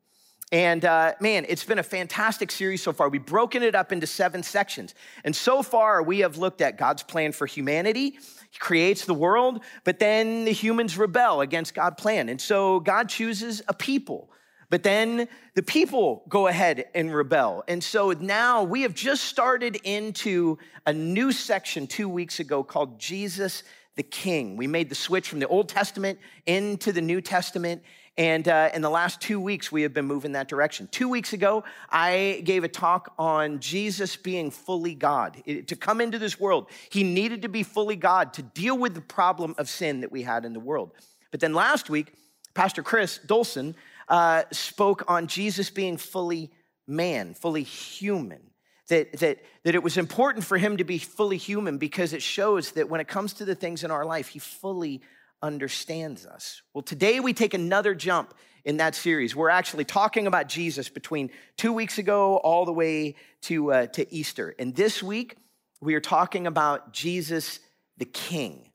And 0.52 0.84
uh, 0.84 1.14
man, 1.20 1.46
it's 1.48 1.64
been 1.64 1.78
a 1.78 1.84
fantastic 1.84 2.50
series 2.50 2.82
so 2.82 2.92
far. 2.92 3.10
We've 3.10 3.26
broken 3.26 3.62
it 3.62 3.76
up 3.76 3.92
into 3.92 4.08
seven 4.08 4.42
sections. 4.42 4.96
And 5.24 5.36
so 5.36 5.62
far, 5.62 6.02
we 6.02 6.20
have 6.20 6.38
looked 6.38 6.62
at 6.62 6.78
God's 6.78 7.04
plan 7.04 7.34
for 7.34 7.46
humanity. 7.46 8.18
He 8.50 8.58
creates 8.58 9.06
the 9.06 9.14
world, 9.14 9.64
but 9.84 10.00
then 10.00 10.46
the 10.46 10.52
humans 10.52 10.98
rebel 10.98 11.42
against 11.42 11.76
God's 11.76 12.02
plan. 12.02 12.30
And 12.30 12.42
so 12.42 12.80
God 12.80 13.10
chooses 13.10 13.62
a 13.68 13.76
people. 13.76 14.32
But 14.72 14.84
then 14.84 15.28
the 15.56 15.64
people 15.64 16.24
go 16.30 16.48
ahead 16.48 16.86
and 16.96 17.14
rebel. 17.14 17.64
And 17.68 17.84
so 17.84 18.12
now 18.12 18.64
we 18.64 18.84
have 18.84 18.94
just 18.94 19.26
started 19.26 19.78
into 19.84 20.58
a 20.86 20.94
new 20.94 21.32
section 21.32 21.86
two 21.86 22.10
weeks 22.10 22.40
ago 22.40 22.64
called 22.64 23.00
Jesus 23.00 23.64
the 23.96 24.04
King. 24.04 24.58
We 24.58 24.68
made 24.68 24.90
the 24.90 24.96
switch 24.96 25.28
from 25.28 25.40
the 25.40 25.48
Old 25.48 25.70
Testament 25.70 26.20
into 26.46 26.92
the 26.92 27.02
New 27.02 27.22
Testament. 27.22 27.84
And 28.20 28.50
uh, 28.50 28.70
in 28.74 28.82
the 28.82 28.90
last 28.90 29.22
two 29.22 29.40
weeks, 29.40 29.72
we 29.72 29.84
have 29.84 29.94
been 29.94 30.04
moving 30.04 30.34
that 30.34 30.50
direction. 30.50 30.90
Two 30.92 31.08
weeks 31.08 31.32
ago, 31.32 31.64
I 31.90 32.42
gave 32.44 32.66
a 32.66 32.68
talk 32.68 33.14
on 33.18 33.62
Jesus 33.62 34.18
being 34.18 34.52
fully 34.52 34.94
God. 34.94 35.42
It, 35.46 35.70
to 35.70 35.78
come 35.78 36.02
into 36.02 36.20
this 36.20 36.38
world, 36.38 36.68
he 36.90 37.06
needed 37.06 37.44
to 37.44 37.48
be 37.48 37.64
fully 37.64 37.96
God 37.96 38.34
to 38.34 38.42
deal 38.42 38.78
with 38.78 38.94
the 38.94 39.00
problem 39.00 39.56
of 39.58 39.70
sin 39.70 40.02
that 40.02 40.12
we 40.12 40.24
had 40.24 40.44
in 40.44 40.52
the 40.52 40.60
world. 40.60 40.92
But 41.32 41.40
then 41.40 41.54
last 41.54 41.90
week, 41.90 42.12
Pastor 42.54 42.84
Chris 42.84 43.22
Dolson 43.26 43.74
uh, 44.10 44.44
spoke 44.52 45.06
on 45.08 45.28
Jesus 45.28 45.70
being 45.70 45.96
fully 45.96 46.52
man, 46.86 47.34
fully 47.34 47.64
human. 47.64 48.42
That, 48.90 49.14
that, 49.20 49.38
that 49.64 49.76
it 49.76 49.84
was 49.84 49.98
important 49.98 50.44
for 50.44 50.58
him 50.58 50.76
to 50.76 50.84
be 50.84 50.98
fully 50.98 51.38
human 51.38 51.78
because 51.78 52.12
it 52.12 52.22
shows 52.22 52.72
that 52.72 52.90
when 52.90 53.00
it 53.00 53.08
comes 53.08 53.32
to 53.34 53.46
the 53.46 53.56
things 53.56 53.86
in 53.86 53.92
our 53.92 54.04
life, 54.04 54.28
he 54.28 54.40
fully 54.40 55.02
understands 55.42 56.26
us. 56.26 56.62
Well, 56.74 56.82
today 56.82 57.20
we 57.20 57.34
take 57.34 57.54
another 57.54 57.96
jump 57.96 58.34
in 58.66 58.78
that 58.78 58.96
series. 58.96 59.36
We're 59.36 59.50
actually 59.50 59.86
talking 59.86 60.28
about 60.28 60.48
Jesus 60.48 60.90
between 60.90 61.32
two 61.58 61.74
weeks 61.74 61.98
ago 61.98 62.38
all 62.38 62.66
the 62.66 62.74
way 62.74 63.16
to, 63.44 63.72
uh, 63.72 63.88
to 63.88 64.14
Easter. 64.14 64.54
And 64.60 64.76
this 64.76 65.02
week, 65.02 65.38
we 65.82 65.96
are 65.96 66.02
talking 66.02 66.46
about 66.46 66.94
Jesus 66.94 67.60
the 67.98 68.06
King. 68.06 68.70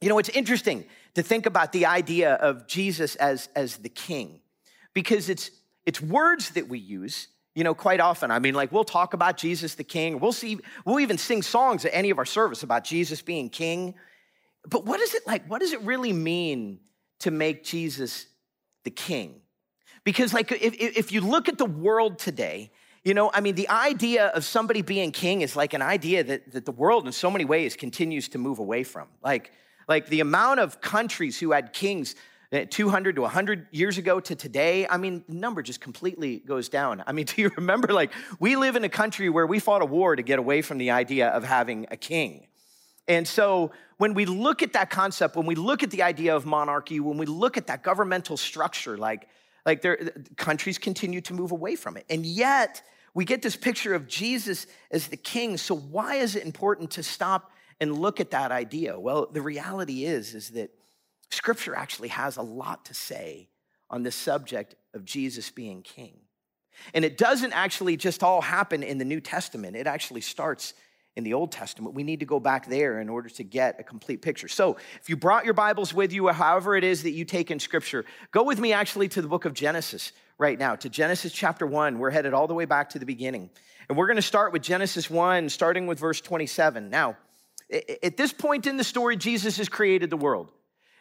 You 0.00 0.08
know, 0.08 0.18
it's 0.18 0.28
interesting 0.30 0.84
to 1.14 1.22
think 1.22 1.46
about 1.46 1.72
the 1.72 1.86
idea 1.86 2.34
of 2.34 2.66
Jesus 2.66 3.16
as, 3.16 3.48
as 3.54 3.76
the 3.76 3.88
King 3.88 4.40
because 4.94 5.28
it's, 5.28 5.50
it's 5.84 6.00
words 6.00 6.50
that 6.50 6.68
we 6.68 6.78
use 6.78 7.28
you 7.56 7.64
know, 7.64 7.74
quite 7.74 8.00
often. 8.00 8.30
I 8.30 8.38
mean, 8.38 8.54
like 8.54 8.70
we'll 8.70 8.84
talk 8.84 9.14
about 9.14 9.38
Jesus 9.38 9.76
the 9.76 9.84
King. 9.84 10.20
We'll 10.20 10.32
see, 10.32 10.58
we'll 10.84 11.00
even 11.00 11.16
sing 11.16 11.40
songs 11.40 11.86
at 11.86 11.94
any 11.94 12.10
of 12.10 12.18
our 12.18 12.26
service 12.26 12.62
about 12.62 12.84
Jesus 12.84 13.22
being 13.22 13.48
King. 13.48 13.94
But 14.68 14.84
what 14.84 15.00
is 15.00 15.14
it 15.14 15.26
like? 15.26 15.48
What 15.48 15.60
does 15.60 15.72
it 15.72 15.80
really 15.82 16.12
mean 16.12 16.80
to 17.20 17.30
make 17.30 17.64
Jesus 17.64 18.26
the 18.84 18.90
king? 18.90 19.40
Because, 20.04 20.32
like, 20.32 20.52
if, 20.52 20.74
if 20.74 21.12
you 21.12 21.20
look 21.20 21.48
at 21.48 21.58
the 21.58 21.66
world 21.66 22.18
today, 22.18 22.70
you 23.04 23.14
know, 23.14 23.30
I 23.32 23.40
mean, 23.40 23.54
the 23.54 23.68
idea 23.68 24.26
of 24.26 24.44
somebody 24.44 24.82
being 24.82 25.12
king 25.12 25.42
is 25.42 25.54
like 25.56 25.74
an 25.74 25.82
idea 25.82 26.24
that, 26.24 26.52
that 26.52 26.64
the 26.64 26.72
world 26.72 27.06
in 27.06 27.12
so 27.12 27.30
many 27.30 27.44
ways 27.44 27.76
continues 27.76 28.28
to 28.30 28.38
move 28.38 28.58
away 28.58 28.82
from. 28.82 29.08
Like, 29.22 29.52
like 29.88 30.08
the 30.08 30.20
amount 30.20 30.60
of 30.60 30.80
countries 30.80 31.38
who 31.38 31.52
had 31.52 31.72
kings 31.72 32.16
uh, 32.52 32.64
200 32.68 33.16
to 33.16 33.22
100 33.22 33.68
years 33.70 33.98
ago 33.98 34.20
to 34.20 34.34
today, 34.34 34.86
I 34.88 34.96
mean, 34.96 35.24
the 35.28 35.34
number 35.34 35.62
just 35.62 35.80
completely 35.80 36.38
goes 36.38 36.68
down. 36.68 37.02
I 37.06 37.12
mean, 37.12 37.26
do 37.34 37.42
you 37.42 37.50
remember, 37.56 37.92
like, 37.92 38.12
we 38.40 38.56
live 38.56 38.76
in 38.76 38.84
a 38.84 38.88
country 38.88 39.28
where 39.28 39.46
we 39.46 39.58
fought 39.58 39.82
a 39.82 39.86
war 39.86 40.16
to 40.16 40.22
get 40.22 40.38
away 40.38 40.62
from 40.62 40.78
the 40.78 40.90
idea 40.90 41.28
of 41.28 41.44
having 41.44 41.86
a 41.90 41.96
king. 41.96 42.46
And 43.08 43.26
so 43.26 43.70
when 43.98 44.14
we 44.14 44.26
look 44.26 44.62
at 44.62 44.72
that 44.74 44.90
concept, 44.90 45.36
when 45.36 45.46
we 45.46 45.54
look 45.54 45.82
at 45.82 45.90
the 45.90 46.02
idea 46.02 46.34
of 46.34 46.44
monarchy, 46.44 47.00
when 47.00 47.18
we 47.18 47.26
look 47.26 47.56
at 47.56 47.68
that 47.68 47.82
governmental 47.82 48.36
structure, 48.36 48.96
like, 48.98 49.28
like 49.64 49.82
there, 49.82 49.96
countries 50.36 50.78
continue 50.78 51.20
to 51.22 51.34
move 51.34 51.52
away 51.52 51.76
from 51.76 51.96
it. 51.96 52.04
And 52.10 52.24
yet, 52.26 52.82
we 53.14 53.24
get 53.24 53.42
this 53.42 53.56
picture 53.56 53.94
of 53.94 54.06
Jesus 54.06 54.66
as 54.90 55.08
the 55.08 55.16
king. 55.16 55.56
So 55.56 55.74
why 55.74 56.16
is 56.16 56.36
it 56.36 56.44
important 56.44 56.90
to 56.92 57.02
stop 57.02 57.50
and 57.80 57.96
look 57.96 58.20
at 58.20 58.32
that 58.32 58.52
idea? 58.52 58.98
Well, 59.00 59.28
the 59.32 59.40
reality 59.40 60.04
is, 60.04 60.34
is 60.34 60.50
that 60.50 60.70
scripture 61.30 61.74
actually 61.74 62.08
has 62.08 62.36
a 62.36 62.42
lot 62.42 62.84
to 62.86 62.94
say 62.94 63.48
on 63.88 64.02
the 64.02 64.10
subject 64.10 64.74
of 64.94 65.04
Jesus 65.04 65.50
being 65.50 65.82
king. 65.82 66.18
And 66.92 67.04
it 67.04 67.16
doesn't 67.16 67.52
actually 67.52 67.96
just 67.96 68.22
all 68.22 68.42
happen 68.42 68.82
in 68.82 68.98
the 68.98 69.04
New 69.04 69.20
Testament. 69.20 69.76
It 69.76 69.86
actually 69.86 70.20
starts 70.20 70.74
in 71.16 71.24
the 71.24 71.34
Old 71.34 71.50
Testament. 71.50 71.94
We 71.94 72.02
need 72.02 72.20
to 72.20 72.26
go 72.26 72.38
back 72.38 72.66
there 72.66 73.00
in 73.00 73.08
order 73.08 73.28
to 73.30 73.42
get 73.42 73.80
a 73.80 73.82
complete 73.82 74.22
picture. 74.22 74.48
So, 74.48 74.76
if 75.00 75.08
you 75.08 75.16
brought 75.16 75.44
your 75.44 75.54
Bibles 75.54 75.92
with 75.92 76.12
you, 76.12 76.28
or 76.28 76.32
however 76.32 76.76
it 76.76 76.84
is 76.84 77.02
that 77.02 77.12
you 77.12 77.24
take 77.24 77.50
in 77.50 77.58
Scripture, 77.58 78.04
go 78.30 78.44
with 78.44 78.60
me 78.60 78.72
actually 78.72 79.08
to 79.08 79.22
the 79.22 79.28
book 79.28 79.46
of 79.46 79.54
Genesis 79.54 80.12
right 80.38 80.58
now, 80.58 80.76
to 80.76 80.88
Genesis 80.88 81.32
chapter 81.32 81.66
1. 81.66 81.98
We're 81.98 82.10
headed 82.10 82.34
all 82.34 82.46
the 82.46 82.54
way 82.54 82.66
back 82.66 82.90
to 82.90 82.98
the 82.98 83.06
beginning. 83.06 83.50
And 83.88 83.96
we're 83.96 84.06
going 84.06 84.16
to 84.16 84.22
start 84.22 84.52
with 84.52 84.62
Genesis 84.62 85.08
1, 85.08 85.48
starting 85.48 85.86
with 85.86 85.98
verse 85.98 86.20
27. 86.20 86.90
Now, 86.90 87.16
At 88.02 88.16
this 88.16 88.32
point 88.32 88.66
in 88.66 88.76
the 88.76 88.84
story, 88.84 89.16
Jesus 89.16 89.56
has 89.56 89.68
created 89.68 90.10
the 90.10 90.16
world. 90.16 90.52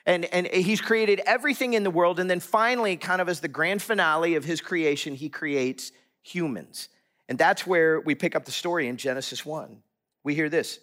And, 0.08 0.26
and 0.26 0.46
he's 0.46 0.82
created 0.82 1.20
everything 1.26 1.74
in 1.74 1.84
the 1.84 1.90
world. 1.90 2.20
And 2.20 2.30
then 2.30 2.40
finally, 2.40 2.96
kind 2.96 3.22
of 3.22 3.28
as 3.28 3.40
the 3.40 3.48
grand 3.48 3.82
finale 3.82 4.36
of 4.36 4.46
his 4.46 4.62
creation, 4.62 5.16
he 5.16 5.30
creates 5.30 5.92
humans. 6.22 6.90
And 7.28 7.40
that's 7.40 7.66
where 7.66 8.00
we 8.00 8.14
pick 8.14 8.36
up 8.36 8.46
the 8.46 8.52
story 8.52 8.88
in 8.88 8.98
Genesis 8.98 9.44
1. 9.46 9.82
We 10.26 10.36
hear 10.36 10.50
this. 10.50 10.80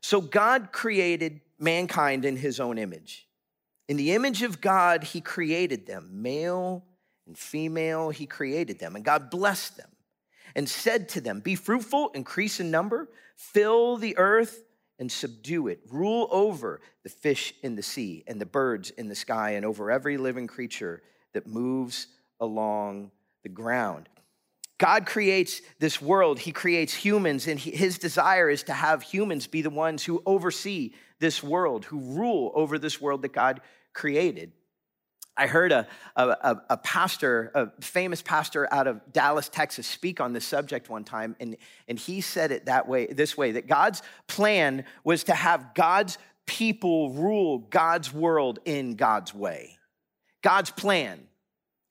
So 0.00 0.22
God 0.22 0.72
created 0.72 1.40
mankind 1.58 2.24
in 2.24 2.36
his 2.36 2.60
own 2.60 2.78
image. 2.78 3.26
In 3.88 3.96
the 3.96 4.12
image 4.12 4.42
of 4.42 4.60
God, 4.60 5.04
he 5.04 5.20
created 5.20 5.86
them, 5.86 6.22
male 6.22 6.84
and 7.26 7.36
female, 7.36 8.10
he 8.10 8.24
created 8.24 8.78
them. 8.78 8.96
And 8.96 9.04
God 9.04 9.30
blessed 9.30 9.76
them 9.76 9.90
and 10.54 10.68
said 10.68 11.08
to 11.10 11.20
them, 11.20 11.40
Be 11.40 11.56
fruitful, 11.56 12.10
increase 12.14 12.60
in 12.60 12.70
number, 12.70 13.08
fill 13.36 13.96
the 13.96 14.16
earth 14.16 14.64
and 14.98 15.10
subdue 15.10 15.66
it. 15.66 15.80
Rule 15.90 16.28
over 16.30 16.80
the 17.02 17.10
fish 17.10 17.52
in 17.62 17.74
the 17.74 17.82
sea 17.82 18.22
and 18.28 18.40
the 18.40 18.46
birds 18.46 18.90
in 18.90 19.08
the 19.08 19.14
sky 19.16 19.50
and 19.50 19.66
over 19.66 19.90
every 19.90 20.16
living 20.16 20.46
creature 20.46 21.02
that 21.32 21.46
moves 21.46 22.06
along 22.38 23.10
the 23.42 23.48
ground. 23.48 24.08
God 24.82 25.06
creates 25.06 25.62
this 25.78 26.02
world, 26.02 26.40
He 26.40 26.50
creates 26.50 26.92
humans, 26.92 27.46
and 27.46 27.56
His 27.56 27.98
desire 27.98 28.50
is 28.50 28.64
to 28.64 28.72
have 28.72 29.00
humans 29.00 29.46
be 29.46 29.62
the 29.62 29.70
ones 29.70 30.02
who 30.02 30.20
oversee 30.26 30.90
this 31.20 31.40
world, 31.40 31.84
who 31.84 32.00
rule 32.00 32.50
over 32.56 32.80
this 32.80 33.00
world 33.00 33.22
that 33.22 33.32
God 33.32 33.60
created. 33.92 34.50
I 35.36 35.46
heard 35.46 35.70
a, 35.70 35.86
a, 36.16 36.56
a, 36.68 36.76
pastor, 36.76 37.52
a 37.54 37.80
famous 37.80 38.22
pastor 38.22 38.66
out 38.74 38.88
of 38.88 39.12
Dallas, 39.12 39.48
Texas, 39.48 39.86
speak 39.86 40.20
on 40.20 40.32
this 40.32 40.44
subject 40.44 40.90
one 40.90 41.04
time, 41.04 41.36
and, 41.38 41.56
and 41.86 41.96
he 41.96 42.20
said 42.20 42.50
it 42.50 42.66
that 42.66 42.88
way, 42.88 43.06
this 43.06 43.36
way, 43.36 43.52
that 43.52 43.68
God's 43.68 44.02
plan 44.26 44.84
was 45.04 45.22
to 45.24 45.32
have 45.32 45.74
God's 45.76 46.18
people 46.44 47.10
rule 47.10 47.58
God's 47.58 48.12
world 48.12 48.58
in 48.64 48.96
God's 48.96 49.32
way. 49.32 49.78
God's 50.42 50.72
plan 50.72 51.20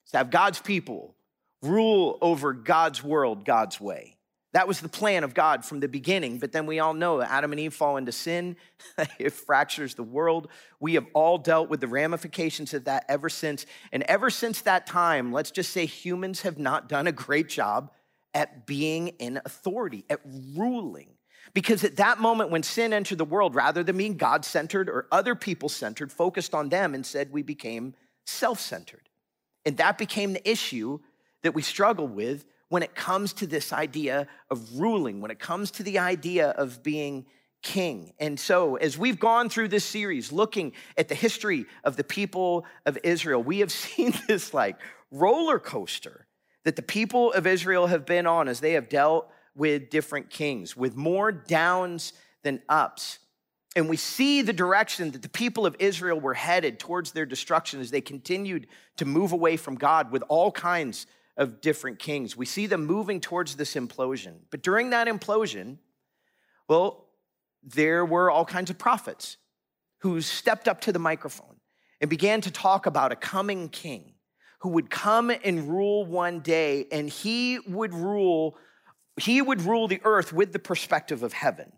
is 0.04 0.10
to 0.10 0.18
have 0.18 0.30
God's 0.30 0.60
people 0.60 1.14
rule 1.62 2.18
over 2.20 2.52
God's 2.52 3.02
world 3.02 3.44
God's 3.44 3.80
way. 3.80 4.16
That 4.52 4.68
was 4.68 4.80
the 4.80 4.88
plan 4.88 5.24
of 5.24 5.32
God 5.32 5.64
from 5.64 5.80
the 5.80 5.88
beginning. 5.88 6.38
But 6.38 6.52
then 6.52 6.66
we 6.66 6.78
all 6.78 6.92
know 6.92 7.18
that 7.18 7.30
Adam 7.30 7.52
and 7.52 7.60
Eve 7.60 7.72
fall 7.72 7.96
into 7.96 8.12
sin. 8.12 8.56
it 9.18 9.32
fractures 9.32 9.94
the 9.94 10.02
world. 10.02 10.48
We 10.78 10.94
have 10.94 11.06
all 11.14 11.38
dealt 11.38 11.70
with 11.70 11.80
the 11.80 11.88
ramifications 11.88 12.74
of 12.74 12.84
that 12.84 13.06
ever 13.08 13.30
since. 13.30 13.64
And 13.92 14.02
ever 14.04 14.28
since 14.28 14.60
that 14.62 14.86
time, 14.86 15.32
let's 15.32 15.50
just 15.50 15.72
say 15.72 15.86
humans 15.86 16.42
have 16.42 16.58
not 16.58 16.88
done 16.88 17.06
a 17.06 17.12
great 17.12 17.48
job 17.48 17.90
at 18.34 18.66
being 18.66 19.08
in 19.08 19.40
authority, 19.44 20.04
at 20.10 20.20
ruling. 20.54 21.14
Because 21.54 21.82
at 21.82 21.96
that 21.96 22.20
moment 22.20 22.50
when 22.50 22.62
sin 22.62 22.92
entered 22.92 23.18
the 23.18 23.24
world, 23.24 23.54
rather 23.54 23.82
than 23.82 23.96
being 23.96 24.16
God 24.16 24.44
centered 24.44 24.88
or 24.88 25.06
other 25.10 25.34
people 25.34 25.68
centered, 25.68 26.12
focused 26.12 26.54
on 26.54 26.68
them, 26.68 26.94
and 26.94 27.04
said 27.04 27.32
we 27.32 27.42
became 27.42 27.94
self 28.26 28.60
centered. 28.60 29.08
And 29.64 29.76
that 29.78 29.96
became 29.96 30.34
the 30.34 30.50
issue 30.50 31.00
that 31.42 31.54
we 31.54 31.62
struggle 31.62 32.06
with 32.06 32.44
when 32.68 32.82
it 32.82 32.94
comes 32.94 33.32
to 33.34 33.46
this 33.46 33.72
idea 33.72 34.26
of 34.50 34.80
ruling, 34.80 35.20
when 35.20 35.30
it 35.30 35.38
comes 35.38 35.70
to 35.72 35.82
the 35.82 35.98
idea 35.98 36.50
of 36.50 36.82
being 36.82 37.26
king. 37.62 38.12
And 38.18 38.38
so, 38.38 38.76
as 38.76 38.98
we've 38.98 39.18
gone 39.18 39.48
through 39.48 39.68
this 39.68 39.84
series 39.84 40.32
looking 40.32 40.72
at 40.96 41.08
the 41.08 41.14
history 41.14 41.66
of 41.84 41.96
the 41.96 42.04
people 42.04 42.64
of 42.86 42.98
Israel, 43.04 43.42
we 43.42 43.60
have 43.60 43.72
seen 43.84 44.14
this 44.26 44.52
like 44.52 44.76
roller 45.10 45.58
coaster 45.58 46.26
that 46.64 46.76
the 46.76 46.82
people 46.82 47.32
of 47.32 47.46
Israel 47.46 47.88
have 47.88 48.06
been 48.06 48.26
on 48.26 48.48
as 48.48 48.60
they 48.60 48.72
have 48.72 48.88
dealt 48.88 49.30
with 49.54 49.90
different 49.90 50.30
kings, 50.30 50.76
with 50.76 50.96
more 50.96 51.30
downs 51.30 52.12
than 52.42 52.62
ups. 52.68 53.18
And 53.74 53.88
we 53.88 53.96
see 53.96 54.42
the 54.42 54.52
direction 54.52 55.10
that 55.12 55.22
the 55.22 55.28
people 55.28 55.66
of 55.66 55.76
Israel 55.78 56.20
were 56.20 56.34
headed 56.34 56.78
towards 56.78 57.12
their 57.12 57.26
destruction 57.26 57.80
as 57.80 57.90
they 57.90 58.00
continued 58.00 58.66
to 58.96 59.04
move 59.04 59.32
away 59.32 59.56
from 59.56 59.76
God 59.76 60.10
with 60.10 60.22
all 60.28 60.50
kinds 60.50 61.06
of 61.36 61.60
different 61.60 61.98
kings. 61.98 62.36
We 62.36 62.46
see 62.46 62.66
them 62.66 62.86
moving 62.86 63.20
towards 63.20 63.56
this 63.56 63.74
implosion. 63.74 64.34
But 64.50 64.62
during 64.62 64.90
that 64.90 65.08
implosion, 65.08 65.78
well, 66.68 67.06
there 67.62 68.04
were 68.04 68.30
all 68.30 68.44
kinds 68.44 68.70
of 68.70 68.78
prophets 68.78 69.36
who 69.98 70.20
stepped 70.20 70.68
up 70.68 70.80
to 70.82 70.92
the 70.92 70.98
microphone 70.98 71.56
and 72.00 72.10
began 72.10 72.40
to 72.42 72.50
talk 72.50 72.86
about 72.86 73.12
a 73.12 73.16
coming 73.16 73.68
king 73.68 74.14
who 74.60 74.70
would 74.70 74.90
come 74.90 75.30
and 75.30 75.68
rule 75.68 76.04
one 76.04 76.40
day 76.40 76.86
and 76.92 77.08
he 77.08 77.58
would 77.66 77.94
rule 77.94 78.56
he 79.18 79.42
would 79.42 79.60
rule 79.60 79.88
the 79.88 80.00
earth 80.04 80.32
with 80.32 80.54
the 80.54 80.58
perspective 80.58 81.22
of 81.22 81.34
heaven. 81.34 81.70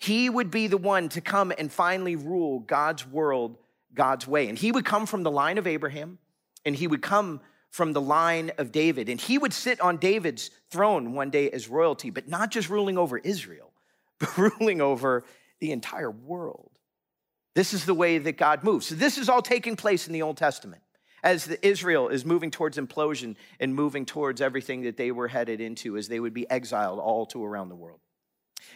He 0.00 0.28
would 0.28 0.50
be 0.50 0.66
the 0.66 0.76
one 0.76 1.08
to 1.10 1.20
come 1.20 1.52
and 1.56 1.70
finally 1.70 2.16
rule 2.16 2.58
God's 2.58 3.06
world 3.06 3.58
God's 3.94 4.26
way. 4.26 4.48
And 4.48 4.58
he 4.58 4.72
would 4.72 4.84
come 4.84 5.06
from 5.06 5.22
the 5.22 5.30
line 5.30 5.56
of 5.56 5.66
Abraham 5.66 6.18
and 6.64 6.74
he 6.74 6.86
would 6.86 7.02
come 7.02 7.40
from 7.70 7.92
the 7.92 8.00
line 8.00 8.50
of 8.58 8.72
David. 8.72 9.08
And 9.08 9.20
he 9.20 9.38
would 9.38 9.52
sit 9.52 9.80
on 9.80 9.96
David's 9.96 10.50
throne 10.70 11.14
one 11.14 11.30
day 11.30 11.50
as 11.50 11.68
royalty, 11.68 12.10
but 12.10 12.28
not 12.28 12.50
just 12.50 12.68
ruling 12.68 12.98
over 12.98 13.18
Israel, 13.18 13.72
but 14.18 14.36
ruling 14.36 14.80
over 14.80 15.24
the 15.60 15.72
entire 15.72 16.10
world. 16.10 16.70
This 17.54 17.72
is 17.74 17.84
the 17.84 17.94
way 17.94 18.18
that 18.18 18.36
God 18.36 18.62
moves. 18.62 18.86
So, 18.86 18.94
this 18.94 19.18
is 19.18 19.28
all 19.28 19.42
taking 19.42 19.76
place 19.76 20.06
in 20.06 20.12
the 20.12 20.22
Old 20.22 20.36
Testament 20.36 20.82
as 21.22 21.48
Israel 21.62 22.08
is 22.08 22.24
moving 22.24 22.50
towards 22.50 22.78
implosion 22.78 23.36
and 23.58 23.74
moving 23.74 24.06
towards 24.06 24.40
everything 24.40 24.82
that 24.82 24.96
they 24.96 25.10
were 25.10 25.28
headed 25.28 25.60
into 25.60 25.96
as 25.96 26.08
they 26.08 26.20
would 26.20 26.32
be 26.32 26.48
exiled 26.50 26.98
all 26.98 27.26
to 27.26 27.44
around 27.44 27.68
the 27.68 27.74
world. 27.74 28.00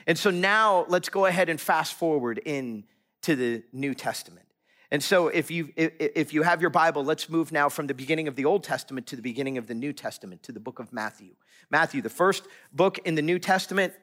And 0.07 0.19
so 0.19 0.31
now 0.31 0.87
let's 0.89 1.09
go 1.09 1.27
ahead 1.27 1.49
and 1.49 1.61
fast 1.61 1.95
forward 1.95 2.41
in 2.45 2.85
to 3.23 3.37
the 3.37 3.63
New 3.73 3.95
Testament. 3.95 4.47
And 4.91 5.03
so 5.03 5.29
if 5.29 5.51
you 5.51 5.71
if 5.77 6.33
you 6.33 6.43
have 6.43 6.61
your 6.61 6.71
Bible, 6.71 7.05
let's 7.05 7.29
move 7.29 7.53
now 7.53 7.69
from 7.69 7.87
the 7.87 7.95
beginning 7.95 8.29
of 8.29 8.37
the 8.37 8.45
Old 8.45 8.63
Testament 8.63 9.07
to 9.09 9.17
the 9.17 9.23
beginning 9.23 9.59
of 9.59 9.67
the 9.67 9.75
New 9.75 9.93
Testament 9.93 10.43
to 10.45 10.53
the 10.53 10.61
book 10.61 10.79
of 10.79 10.93
Matthew. 10.93 11.35
Matthew, 11.71 12.03
the 12.03 12.11
first 12.11 12.47
book 12.73 12.99
in 13.05 13.15
the 13.15 13.23
New 13.23 13.39
Testament, 13.39 13.95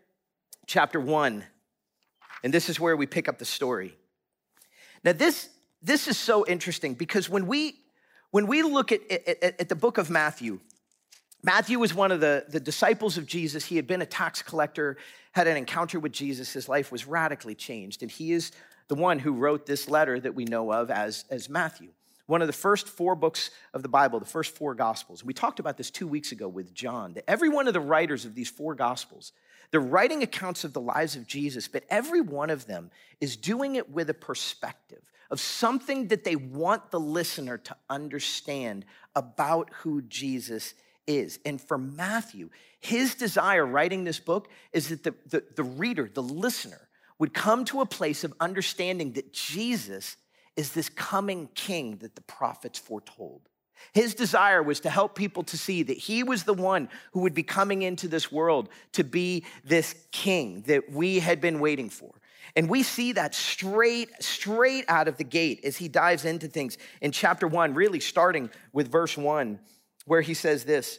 chapter 0.66 1.00
1. 1.00 1.44
And 2.44 2.54
this 2.54 2.70
is 2.70 2.80
where 2.80 2.98
we 2.98 3.06
pick 3.06 3.30
up 3.30 3.38
the 3.38 3.46
story. 3.46 3.96
Now 5.04 5.14
this 5.14 5.50
this 5.82 6.08
is 6.08 6.18
so 6.18 6.46
interesting 6.46 6.94
because 6.94 7.30
when 7.30 7.48
we 7.48 7.76
when 8.32 8.48
we 8.48 8.64
look 8.64 8.92
at, 8.92 9.02
at, 9.12 9.44
at 9.44 9.70
the 9.70 9.76
book 9.76 9.98
of 9.98 10.10
Matthew, 10.10 10.60
Matthew 11.44 11.80
was 11.80 11.94
one 11.94 12.12
of 12.12 12.20
the, 12.20 12.46
the 12.50 12.60
disciples 12.60 13.18
of 13.18 13.26
Jesus. 13.26 13.66
He 13.66 13.76
had 13.76 13.88
been 13.88 14.02
a 14.02 14.06
tax 14.06 14.42
collector, 14.42 14.98
had 15.32 15.48
an 15.48 15.58
encounter 15.58 16.00
with 16.00 16.12
Jesus. 16.12 16.54
His 16.54 16.70
life 16.70 16.92
was 16.92 17.08
radically 17.08 17.56
changed, 17.56 18.02
and 18.04 18.12
he 18.12 18.32
is 18.32 18.52
the 18.92 18.96
one 18.96 19.20
who 19.20 19.32
wrote 19.32 19.66
this 19.66 19.88
letter 19.88 20.20
that 20.20 20.36
we 20.36 20.44
know 20.44 20.70
of 20.70 20.92
as, 20.92 21.24
as 21.30 21.48
Matthew. 21.48 21.88
One 22.26 22.42
of 22.42 22.48
the 22.48 22.52
first 22.54 22.90
four 22.90 23.16
books 23.16 23.50
of 23.74 23.84
the 23.84 23.88
Bible, 23.88 24.20
the 24.20 24.26
first 24.26 24.54
four 24.54 24.76
Gospels. 24.76 25.24
We 25.24 25.34
talked 25.34 25.62
about 25.62 25.78
this 25.78 25.90
two 25.90 26.10
weeks 26.10 26.34
ago 26.34 26.50
with 26.50 26.74
John, 26.74 27.14
that 27.14 27.24
every 27.26 27.48
one 27.48 27.70
of 27.70 27.74
the 27.74 27.80
writers 27.80 28.26
of 28.26 28.36
these 28.36 28.50
four 28.50 28.76
Gospels, 28.76 29.32
they're 29.72 29.80
writing 29.80 30.24
accounts 30.24 30.66
of 30.66 30.74
the 30.74 30.82
lives 30.82 31.16
of 31.16 31.26
Jesus, 31.26 31.70
but 31.70 31.86
every 31.90 32.20
one 32.20 32.50
of 32.50 32.68
them 32.68 32.92
is 33.22 33.38
doing 33.38 33.76
it 33.76 33.90
with 33.90 34.10
a 34.10 34.14
perspective 34.14 35.10
of 35.30 35.40
something 35.40 36.10
that 36.10 36.26
they 36.26 36.36
want 36.36 36.92
the 36.92 37.00
listener 37.00 37.58
to 37.60 37.78
understand 37.90 38.84
about 39.16 39.70
who 39.84 40.02
Jesus 40.02 40.74
is. 41.08 41.40
And 41.46 41.62
for 41.62 41.78
Matthew, 41.78 42.50
his 42.82 43.16
desire 43.16 43.66
writing 43.66 44.04
this 44.04 44.20
book 44.20 44.50
is 44.74 44.90
that 44.90 45.04
the, 45.04 45.16
the, 45.28 45.44
the 45.56 45.64
reader, 45.64 46.12
the 46.14 46.22
listener, 46.22 46.90
would 47.22 47.36
come 47.36 47.64
to 47.64 47.82
a 47.82 47.86
place 47.86 48.24
of 48.24 48.34
understanding 48.40 49.12
that 49.12 49.32
Jesus 49.32 50.18
is 50.56 50.72
this 50.72 50.90
coming 50.90 51.48
king 51.54 51.98
that 51.98 52.16
the 52.16 52.22
prophets 52.22 52.80
foretold. 52.80 53.42
His 53.94 54.16
desire 54.16 54.64
was 54.64 54.80
to 54.80 54.90
help 54.90 55.14
people 55.14 55.44
to 55.44 55.56
see 55.56 55.84
that 55.84 55.98
he 55.98 56.24
was 56.24 56.46
the 56.46 56.56
one 56.56 56.90
who 57.14 57.20
would 57.20 57.36
be 57.36 57.44
coming 57.44 57.84
into 57.84 58.08
this 58.08 58.32
world 58.32 58.70
to 58.94 59.04
be 59.04 59.46
this 59.64 59.94
king 60.12 60.64
that 60.66 60.92
we 60.92 61.20
had 61.20 61.40
been 61.40 61.60
waiting 61.60 61.92
for. 61.92 62.12
And 62.56 62.68
we 62.68 62.82
see 62.82 63.12
that 63.12 63.36
straight, 63.36 64.10
straight 64.20 64.86
out 64.88 65.08
of 65.08 65.18
the 65.18 65.24
gate 65.24 65.64
as 65.64 65.78
he 65.78 65.88
dives 65.88 66.26
into 66.26 66.48
things 66.48 66.80
in 67.02 67.12
chapter 67.12 67.48
one, 67.48 67.76
really 67.76 68.00
starting 68.00 68.50
with 68.74 68.92
verse 68.92 69.16
one, 69.16 69.60
where 70.06 70.22
he 70.22 70.34
says 70.34 70.64
this 70.64 70.98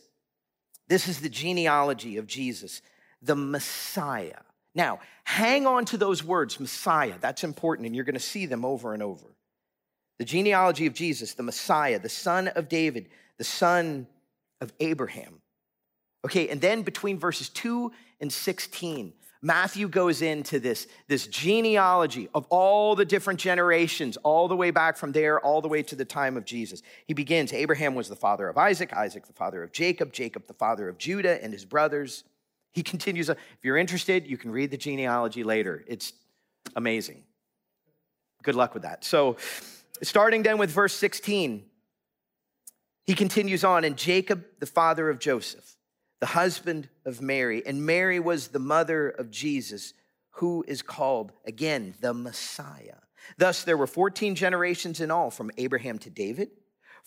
This 0.87 1.09
is 1.09 1.19
the 1.19 1.29
genealogy 1.29 2.17
of 2.17 2.29
Jesus, 2.29 2.81
the 3.21 3.35
Messiah 3.35 4.39
now, 4.75 5.01
hang 5.25 5.67
on 5.67 5.85
to 5.87 5.97
those 5.97 6.25
words, 6.25 6.59
Messiah. 6.59 7.15
That's 7.21 7.45
important, 7.45 7.87
and 7.87 7.95
you're 7.95 8.05
going 8.05 8.15
to 8.15 8.21
see 8.21 8.47
them 8.47 8.65
over 8.65 8.95
and 8.95 9.03
over. 9.03 9.27
The 10.19 10.25
genealogy 10.25 10.87
of 10.87 10.95
Jesus, 10.95 11.35
the 11.35 11.43
Messiah, 11.43 11.99
the 11.99 12.09
son 12.09 12.49
of 12.49 12.69
David, 12.69 13.09
the 13.39 13.45
son 13.45 14.07
of 14.61 14.73
Abraham. 14.81 15.41
Okay, 16.25 16.49
and 16.49 16.61
then 16.61 16.83
between 16.83 17.19
verses 17.19 17.49
2 17.49 17.93
and 18.21 18.33
16, 18.33 19.13
Matthew 19.45 19.89
goes 19.89 20.23
into 20.23 20.61
this, 20.61 20.87
this 21.09 21.27
genealogy 21.27 22.29
of 22.33 22.47
all 22.49 22.95
the 22.95 23.05
different 23.05 23.41
generations, 23.41 24.17
all 24.19 24.47
the 24.47 24.55
way 24.55 24.71
back 24.71 24.97
from 24.97 25.11
there, 25.11 25.41
all 25.41 25.61
the 25.61 25.69
way 25.69 25.83
to 25.83 25.97
the 25.97 26.05
time 26.05 26.37
of 26.37 26.45
Jesus. 26.45 26.81
He 27.09 27.15
begins 27.15 27.53
Abraham 27.53 27.97
was 27.97 28.09
the 28.09 28.15
father 28.15 28.49
of 28.49 28.57
Isaac, 28.57 28.93
Isaac 28.93 29.27
the 29.27 29.33
father 29.33 29.65
of 29.65 29.73
Jacob, 29.73 30.13
Jacob 30.13 30.47
the 30.47 30.55
father 30.55 30.89
of 30.89 30.97
Judah 30.97 31.43
and 31.43 31.53
his 31.53 31.65
brothers. 31.65 32.23
He 32.73 32.83
continues, 32.83 33.31
uh, 33.31 33.35
if 33.35 33.65
you're 33.65 33.77
interested, 33.77 34.27
you 34.27 34.37
can 34.37 34.51
read 34.51 34.71
the 34.71 34.77
genealogy 34.77 35.45
later. 35.45 35.85
It's, 35.87 36.13
Amazing. 36.77 37.23
Good 38.43 38.55
luck 38.55 38.75
with 38.75 38.83
that. 38.83 39.05
So, 39.05 39.37
starting 40.03 40.43
then 40.43 40.59
with 40.59 40.71
verse 40.71 40.95
16, 40.95 41.65
he 43.05 43.15
continues 43.15 43.65
on, 43.65 43.85
and 43.85 43.97
Jacob, 43.97 44.45
the 44.59 44.67
father 44.67 45.11
of 45.11 45.19
Joseph, 45.19 45.77
the 46.21 46.27
husband 46.27 46.89
of 47.05 47.21
Mary, 47.21 47.63
and 47.67 47.85
Mary 47.85 48.21
was 48.21 48.49
the 48.49 48.59
mother 48.59 49.09
of 49.09 49.31
Jesus, 49.31 49.95
who 50.37 50.65
is 50.67 50.83
called, 50.83 51.33
again, 51.47 51.95
the 52.01 52.15
Messiah. 52.15 52.97
Thus, 53.39 53.65
there 53.65 53.77
were 53.77 53.87
14 53.87 54.35
generations 54.35 55.01
in 55.01 55.11
all 55.11 55.31
from 55.31 55.51
Abraham 55.59 55.99
to 56.01 56.11
David, 56.11 56.51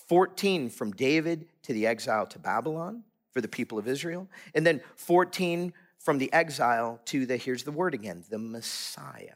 14 0.07 0.69
from 0.69 0.91
David 0.91 1.47
to 1.63 1.73
the 1.73 1.87
exile 1.87 2.27
to 2.27 2.39
Babylon 2.39 3.03
for 3.35 3.41
the 3.41 3.47
people 3.49 3.77
of 3.77 3.85
Israel, 3.85 4.29
and 4.53 4.65
then 4.65 4.79
14 4.95 5.73
from 5.99 6.19
the 6.19 6.31
exile 6.31 7.01
to 7.03 7.25
the, 7.25 7.35
here's 7.35 7.63
the 7.63 7.71
word 7.71 7.93
again, 7.93 8.23
the 8.29 8.37
Messiah. 8.37 9.35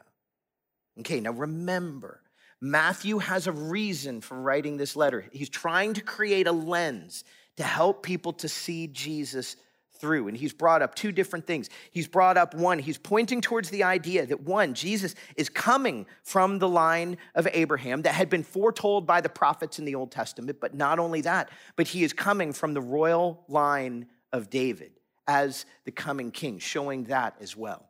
Okay, 1.00 1.20
now 1.20 1.32
remember, 1.32 2.22
Matthew 2.62 3.18
has 3.18 3.46
a 3.46 3.52
reason 3.52 4.22
for 4.22 4.40
writing 4.40 4.78
this 4.78 4.96
letter. 4.96 5.26
He's 5.32 5.50
trying 5.50 5.92
to 5.94 6.00
create 6.00 6.46
a 6.46 6.52
lens 6.52 7.24
to 7.58 7.62
help 7.62 8.02
people 8.02 8.32
to 8.32 8.48
see 8.48 8.86
Jesus 8.86 9.56
through. 10.00 10.28
And 10.28 10.36
he's 10.36 10.52
brought 10.52 10.82
up 10.82 10.94
two 10.94 11.12
different 11.12 11.46
things. 11.46 11.68
He's 11.90 12.08
brought 12.08 12.36
up 12.36 12.54
one, 12.54 12.78
he's 12.78 12.98
pointing 12.98 13.40
towards 13.40 13.70
the 13.70 13.84
idea 13.84 14.26
that 14.26 14.42
one, 14.42 14.74
Jesus 14.74 15.14
is 15.36 15.48
coming 15.48 16.06
from 16.22 16.58
the 16.58 16.68
line 16.68 17.18
of 17.34 17.46
Abraham 17.52 18.02
that 18.02 18.14
had 18.14 18.30
been 18.30 18.42
foretold 18.42 19.06
by 19.06 19.20
the 19.20 19.28
prophets 19.28 19.78
in 19.78 19.84
the 19.84 19.94
Old 19.94 20.10
Testament. 20.10 20.58
But 20.60 20.74
not 20.74 20.98
only 20.98 21.20
that, 21.22 21.50
but 21.76 21.88
he 21.88 22.02
is 22.02 22.12
coming 22.12 22.52
from 22.52 22.74
the 22.74 22.80
royal 22.80 23.44
line 23.48 24.06
of 24.32 24.50
David 24.50 24.92
as 25.26 25.66
the 25.84 25.92
coming 25.92 26.30
king, 26.30 26.58
showing 26.58 27.04
that 27.04 27.36
as 27.40 27.56
well. 27.56 27.88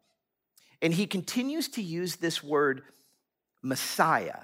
And 0.83 0.93
he 0.93 1.07
continues 1.07 1.69
to 1.69 1.83
use 1.83 2.17
this 2.17 2.43
word 2.43 2.83
Messiah 3.63 4.43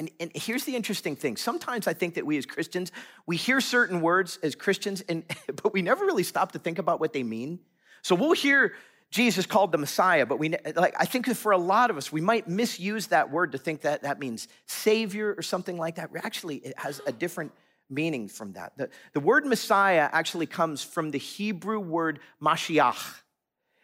and, 0.00 0.10
and 0.18 0.30
here's 0.34 0.64
the 0.64 0.74
interesting 0.74 1.14
thing. 1.14 1.36
Sometimes 1.36 1.86
I 1.86 1.92
think 1.92 2.14
that 2.14 2.24
we 2.24 2.38
as 2.38 2.46
Christians, 2.46 2.90
we 3.26 3.36
hear 3.36 3.60
certain 3.60 4.00
words 4.00 4.38
as 4.42 4.54
Christians, 4.54 5.02
and, 5.02 5.24
but 5.62 5.74
we 5.74 5.82
never 5.82 6.06
really 6.06 6.22
stop 6.22 6.52
to 6.52 6.58
think 6.58 6.78
about 6.78 7.00
what 7.00 7.12
they 7.12 7.22
mean. 7.22 7.60
So 8.00 8.14
we'll 8.14 8.32
hear 8.32 8.72
Jesus 9.10 9.44
called 9.44 9.72
the 9.72 9.78
Messiah, 9.78 10.24
but 10.24 10.38
we 10.38 10.54
like 10.74 10.94
I 10.98 11.04
think 11.04 11.26
for 11.36 11.52
a 11.52 11.58
lot 11.58 11.90
of 11.90 11.98
us, 11.98 12.10
we 12.10 12.22
might 12.22 12.48
misuse 12.48 13.08
that 13.08 13.30
word 13.30 13.52
to 13.52 13.58
think 13.58 13.82
that 13.82 14.02
that 14.02 14.18
means 14.18 14.48
savior 14.66 15.34
or 15.36 15.42
something 15.42 15.76
like 15.76 15.96
that. 15.96 16.10
Actually, 16.16 16.56
it 16.56 16.78
has 16.78 17.02
a 17.06 17.12
different 17.12 17.52
meaning 17.90 18.28
from 18.28 18.52
that. 18.52 18.72
The, 18.78 18.88
the 19.12 19.20
word 19.20 19.44
Messiah 19.44 20.08
actually 20.12 20.46
comes 20.46 20.82
from 20.82 21.10
the 21.10 21.18
Hebrew 21.18 21.80
word 21.80 22.20
Mashiach. 22.40 23.16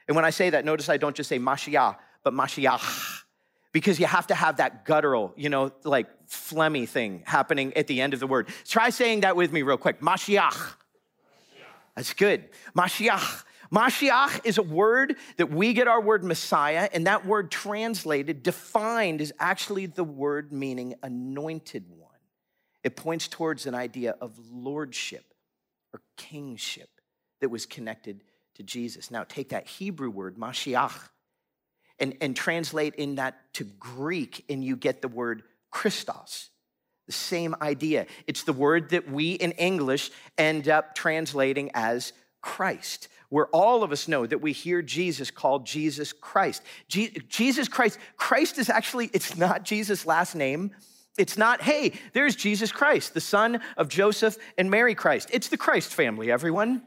And 0.08 0.14
when 0.14 0.24
I 0.24 0.30
say 0.30 0.48
that, 0.50 0.64
notice 0.64 0.88
I 0.88 0.96
don't 0.96 1.16
just 1.16 1.28
say 1.28 1.38
Mashiach, 1.38 1.96
but 2.22 2.32
Mashiach 2.32 3.15
because 3.76 4.00
you 4.00 4.06
have 4.06 4.26
to 4.26 4.34
have 4.34 4.56
that 4.56 4.86
guttural, 4.86 5.34
you 5.36 5.50
know, 5.50 5.70
like 5.84 6.06
phlegmy 6.28 6.88
thing 6.88 7.22
happening 7.26 7.76
at 7.76 7.86
the 7.86 8.00
end 8.00 8.14
of 8.14 8.20
the 8.20 8.26
word. 8.26 8.48
Try 8.66 8.88
saying 8.88 9.20
that 9.20 9.36
with 9.36 9.52
me 9.52 9.60
real 9.60 9.76
quick. 9.76 10.00
Mashiach. 10.00 10.72
That's 11.94 12.14
good. 12.14 12.48
Mashiach. 12.74 13.44
Mashiach 13.70 14.40
is 14.44 14.56
a 14.56 14.62
word 14.62 15.16
that 15.36 15.50
we 15.50 15.74
get 15.74 15.88
our 15.88 16.00
word 16.00 16.24
Messiah, 16.24 16.88
and 16.90 17.06
that 17.06 17.26
word 17.26 17.50
translated, 17.50 18.42
defined, 18.42 19.20
is 19.20 19.34
actually 19.38 19.84
the 19.84 20.04
word 20.04 20.54
meaning 20.54 20.94
anointed 21.02 21.84
one. 21.90 22.08
It 22.82 22.96
points 22.96 23.28
towards 23.28 23.66
an 23.66 23.74
idea 23.74 24.14
of 24.22 24.38
lordship 24.50 25.34
or 25.92 26.00
kingship 26.16 26.88
that 27.42 27.50
was 27.50 27.66
connected 27.66 28.24
to 28.54 28.62
Jesus. 28.62 29.10
Now, 29.10 29.24
take 29.24 29.50
that 29.50 29.66
Hebrew 29.66 30.08
word, 30.08 30.38
Mashiach, 30.38 31.10
and, 31.98 32.16
and 32.20 32.36
translate 32.36 32.94
in 32.96 33.16
that 33.16 33.38
to 33.54 33.64
Greek, 33.64 34.44
and 34.48 34.64
you 34.64 34.76
get 34.76 35.02
the 35.02 35.08
word 35.08 35.42
Christos. 35.70 36.50
The 37.06 37.12
same 37.12 37.54
idea. 37.60 38.06
It's 38.26 38.42
the 38.42 38.52
word 38.52 38.90
that 38.90 39.10
we 39.10 39.32
in 39.32 39.52
English 39.52 40.10
end 40.36 40.68
up 40.68 40.94
translating 40.94 41.70
as 41.72 42.12
Christ, 42.40 43.08
where 43.28 43.46
all 43.48 43.82
of 43.82 43.92
us 43.92 44.08
know 44.08 44.26
that 44.26 44.40
we 44.40 44.52
hear 44.52 44.82
Jesus 44.82 45.30
called 45.30 45.66
Jesus 45.66 46.12
Christ. 46.12 46.62
Je- 46.88 47.16
Jesus 47.28 47.68
Christ, 47.68 47.98
Christ 48.16 48.58
is 48.58 48.68
actually, 48.68 49.10
it's 49.12 49.36
not 49.36 49.64
Jesus' 49.64 50.04
last 50.06 50.34
name. 50.34 50.72
It's 51.18 51.38
not, 51.38 51.62
hey, 51.62 51.92
there's 52.12 52.36
Jesus 52.36 52.70
Christ, 52.72 53.14
the 53.14 53.20
son 53.20 53.60
of 53.76 53.88
Joseph 53.88 54.36
and 54.58 54.70
Mary 54.70 54.94
Christ. 54.94 55.30
It's 55.32 55.48
the 55.48 55.56
Christ 55.56 55.94
family, 55.94 56.30
everyone. 56.30 56.82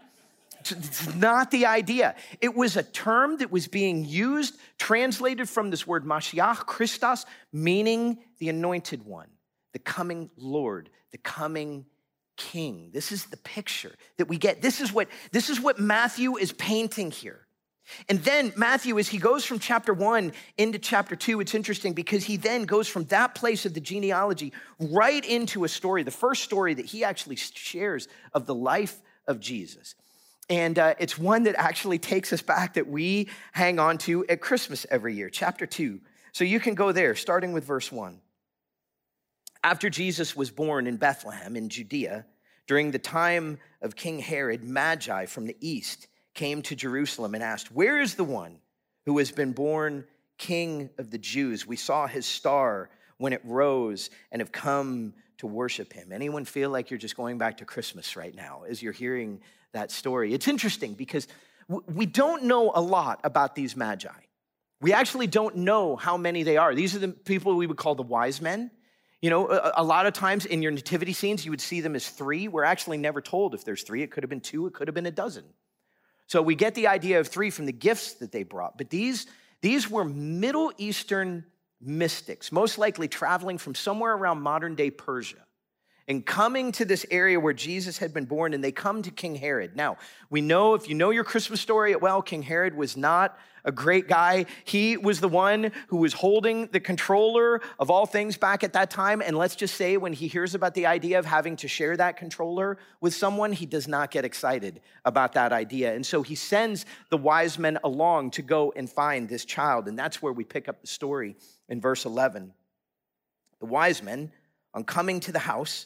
It's 0.59 1.15
not 1.15 1.51
the 1.51 1.65
idea. 1.65 2.15
It 2.41 2.55
was 2.55 2.75
a 2.75 2.83
term 2.83 3.37
that 3.37 3.51
was 3.51 3.67
being 3.67 4.05
used, 4.05 4.57
translated 4.77 5.47
from 5.47 5.69
this 5.69 5.87
word 5.87 6.05
Mashiach, 6.05 6.65
Christos, 6.65 7.25
meaning 7.53 8.19
the 8.39 8.49
anointed 8.49 9.03
one, 9.03 9.29
the 9.73 9.79
coming 9.79 10.29
Lord, 10.37 10.89
the 11.11 11.17
coming 11.17 11.85
King. 12.35 12.89
This 12.93 13.11
is 13.11 13.25
the 13.25 13.37
picture 13.37 13.93
that 14.17 14.29
we 14.29 14.37
get. 14.37 14.61
This 14.61 14.79
is 14.79 14.93
what, 14.93 15.09
this 15.31 15.49
is 15.49 15.59
what 15.59 15.77
Matthew 15.77 16.37
is 16.37 16.53
painting 16.53 17.11
here. 17.11 17.45
And 18.07 18.19
then 18.19 18.53
Matthew, 18.55 18.97
as 18.99 19.07
he 19.07 19.17
goes 19.17 19.43
from 19.43 19.59
chapter 19.59 19.93
one 19.93 20.31
into 20.57 20.79
chapter 20.79 21.15
two, 21.15 21.41
it's 21.41 21.55
interesting 21.55 21.93
because 21.93 22.23
he 22.23 22.37
then 22.37 22.63
goes 22.63 22.87
from 22.87 23.05
that 23.05 23.35
place 23.35 23.65
of 23.65 23.73
the 23.73 23.79
genealogy 23.81 24.53
right 24.79 25.25
into 25.25 25.63
a 25.63 25.67
story, 25.67 26.03
the 26.03 26.11
first 26.11 26.43
story 26.43 26.73
that 26.75 26.85
he 26.85 27.03
actually 27.03 27.35
shares 27.35 28.07
of 28.33 28.45
the 28.45 28.55
life 28.55 29.01
of 29.27 29.39
Jesus. 29.39 29.95
And 30.49 30.79
uh, 30.79 30.95
it's 30.97 31.17
one 31.17 31.43
that 31.43 31.55
actually 31.55 31.99
takes 31.99 32.33
us 32.33 32.41
back 32.41 32.73
that 32.73 32.87
we 32.87 33.29
hang 33.51 33.77
on 33.79 33.97
to 33.99 34.25
at 34.27 34.41
Christmas 34.41 34.85
every 34.89 35.13
year, 35.15 35.29
chapter 35.29 35.65
2. 35.67 35.99
So 36.31 36.43
you 36.43 36.59
can 36.59 36.73
go 36.73 36.91
there, 36.91 37.15
starting 37.15 37.53
with 37.53 37.65
verse 37.65 37.91
1. 37.91 38.19
After 39.63 39.89
Jesus 39.89 40.35
was 40.35 40.49
born 40.49 40.87
in 40.87 40.97
Bethlehem 40.97 41.55
in 41.55 41.69
Judea, 41.69 42.25
during 42.65 42.91
the 42.91 42.99
time 42.99 43.59
of 43.81 43.95
King 43.95 44.19
Herod, 44.19 44.63
Magi 44.63 45.25
from 45.25 45.45
the 45.45 45.57
east 45.59 46.07
came 46.33 46.61
to 46.63 46.75
Jerusalem 46.75 47.35
and 47.35 47.43
asked, 47.43 47.71
Where 47.71 47.99
is 47.99 48.15
the 48.15 48.23
one 48.23 48.59
who 49.05 49.17
has 49.17 49.31
been 49.31 49.51
born 49.51 50.05
king 50.37 50.89
of 50.97 51.11
the 51.11 51.17
Jews? 51.17 51.67
We 51.67 51.75
saw 51.75 52.07
his 52.07 52.25
star 52.25 52.89
when 53.17 53.33
it 53.33 53.41
rose 53.43 54.09
and 54.31 54.39
have 54.41 54.51
come 54.51 55.13
to 55.39 55.47
worship 55.47 55.91
him. 55.93 56.11
Anyone 56.11 56.45
feel 56.45 56.69
like 56.69 56.89
you're 56.89 56.97
just 56.97 57.17
going 57.17 57.37
back 57.37 57.57
to 57.57 57.65
Christmas 57.65 58.15
right 58.15 58.35
now 58.35 58.63
as 58.67 58.81
you're 58.81 58.93
hearing 58.93 59.41
that 59.73 59.91
story. 59.91 60.33
It's 60.33 60.47
interesting 60.47 60.93
because 60.93 61.27
we 61.67 62.05
don't 62.05 62.43
know 62.43 62.71
a 62.73 62.81
lot 62.81 63.19
about 63.23 63.55
these 63.55 63.75
magi. 63.75 64.09
We 64.81 64.93
actually 64.93 65.27
don't 65.27 65.57
know 65.57 65.95
how 65.95 66.17
many 66.17 66.43
they 66.43 66.57
are. 66.57 66.73
These 66.73 66.95
are 66.95 66.99
the 66.99 67.09
people 67.09 67.55
we 67.55 67.67
would 67.67 67.77
call 67.77 67.95
the 67.95 68.03
wise 68.03 68.41
men. 68.41 68.71
You 69.21 69.29
know, 69.29 69.71
a, 69.75 69.83
lot 69.83 70.05
of 70.05 70.13
times 70.13 70.45
in 70.45 70.61
your 70.61 70.71
nativity 70.71 71.11
scenes, 71.11 71.43
you 71.43 71.51
would 71.51 71.59
see 71.59 71.81
them 71.81 71.93
as 71.93 72.07
three. 72.07 72.47
We're 72.47 72.63
actually 72.63 72.97
never 72.97 73.21
told 73.21 73.53
if 73.53 73.65
there's 73.65 73.83
three. 73.83 74.01
It 74.01 74.11
could 74.11 74.23
have 74.23 74.29
been 74.29 74.39
two, 74.39 74.65
it 74.65 74.73
could 74.73 74.87
have 74.87 74.95
been 74.95 75.05
a 75.05 75.11
dozen. 75.11 75.43
So 76.27 76.41
we 76.41 76.55
get 76.55 76.73
the 76.73 76.87
idea 76.87 77.19
of 77.19 77.27
three 77.27 77.49
from 77.49 77.65
the 77.65 77.73
gifts 77.73 78.13
that 78.15 78.31
they 78.31 78.43
brought. 78.43 78.77
But 78.77 78.89
these, 78.89 79.27
these 79.61 79.89
were 79.89 80.05
Middle 80.05 80.71
Eastern 80.77 81.43
mystics, 81.81 82.51
most 82.51 82.77
likely 82.77 83.09
traveling 83.09 83.57
from 83.57 83.75
somewhere 83.75 84.13
around 84.13 84.41
modern 84.41 84.75
day 84.75 84.89
Persia 84.89 85.43
and 86.09 86.25
coming 86.25 86.71
to 86.71 86.85
this 86.85 87.05
area 87.11 87.39
where 87.39 87.53
Jesus 87.53 87.99
had 87.99 88.15
been 88.15 88.25
born, 88.25 88.55
and 88.55 88.63
they 88.63 88.71
come 88.71 89.03
to 89.03 89.11
King 89.11 89.35
Herod. 89.35 89.75
Now, 89.75 89.97
we 90.31 90.41
know 90.41 90.73
if 90.73 90.89
you 90.89 90.95
know 90.95 91.11
your 91.11 91.23
Christmas 91.23 91.61
story, 91.61 91.95
well, 91.95 92.23
King 92.23 92.41
Herod 92.41 92.75
was 92.75 92.97
not 92.97 93.37
a 93.63 93.71
great 93.71 94.07
guy. 94.07 94.47
He 94.65 94.97
was 94.97 95.19
the 95.19 95.27
one 95.27 95.71
who 95.89 95.97
was 95.97 96.13
holding 96.13 96.67
the 96.67 96.79
controller 96.79 97.61
of 97.77 97.91
all 97.91 98.07
things 98.07 98.37
back 98.37 98.63
at 98.63 98.73
that 98.73 98.89
time. 98.89 99.21
And 99.21 99.37
let's 99.37 99.55
just 99.55 99.75
say, 99.75 99.97
when 99.97 100.13
he 100.13 100.27
hears 100.27 100.55
about 100.55 100.73
the 100.73 100.87
idea 100.87 101.19
of 101.19 101.27
having 101.27 101.55
to 101.57 101.67
share 101.67 101.95
that 101.97 102.17
controller 102.17 102.79
with 103.01 103.13
someone, 103.13 103.51
he 103.51 103.67
does 103.67 103.87
not 103.87 104.09
get 104.09 104.25
excited 104.25 104.81
about 105.05 105.33
that 105.33 105.53
idea. 105.53 105.93
And 105.93 106.03
so 106.03 106.23
he 106.23 106.33
sends 106.33 106.87
the 107.11 107.17
wise 107.17 107.59
men 107.59 107.77
along 107.83 108.31
to 108.31 108.41
go 108.41 108.73
and 108.75 108.89
find 108.89 109.29
this 109.29 109.45
child. 109.45 109.87
And 109.87 109.99
that's 109.99 110.23
where 110.23 110.33
we 110.33 110.43
pick 110.43 110.67
up 110.67 110.81
the 110.81 110.87
story 110.87 111.35
in 111.67 111.79
verse 111.79 112.05
11. 112.05 112.51
The 113.59 113.67
wise 113.67 114.01
men, 114.01 114.31
on 114.73 114.83
coming 114.83 115.19
to 115.21 115.31
the 115.31 115.39
house, 115.39 115.85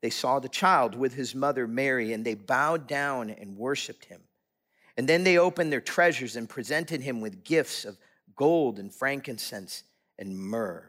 they 0.00 0.10
saw 0.10 0.38
the 0.38 0.48
child 0.48 0.94
with 0.94 1.14
his 1.14 1.34
mother 1.34 1.66
Mary, 1.66 2.12
and 2.12 2.24
they 2.24 2.34
bowed 2.34 2.86
down 2.86 3.30
and 3.30 3.56
worshiped 3.56 4.04
him. 4.04 4.20
And 4.96 5.08
then 5.08 5.24
they 5.24 5.38
opened 5.38 5.72
their 5.72 5.80
treasures 5.80 6.36
and 6.36 6.48
presented 6.48 7.00
him 7.00 7.20
with 7.20 7.44
gifts 7.44 7.84
of 7.84 7.98
gold 8.36 8.78
and 8.78 8.92
frankincense 8.92 9.84
and 10.18 10.38
myrrh. 10.38 10.84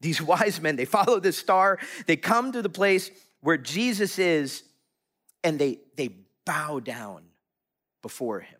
These 0.00 0.22
wise 0.22 0.60
men, 0.60 0.76
they 0.76 0.84
follow 0.84 1.20
the 1.20 1.32
star, 1.32 1.78
they 2.06 2.16
come 2.16 2.52
to 2.52 2.62
the 2.62 2.68
place 2.68 3.10
where 3.40 3.56
Jesus 3.56 4.18
is, 4.18 4.62
and 5.42 5.58
they, 5.58 5.78
they 5.96 6.10
bow 6.44 6.80
down 6.80 7.22
before 8.02 8.40
him. 8.40 8.58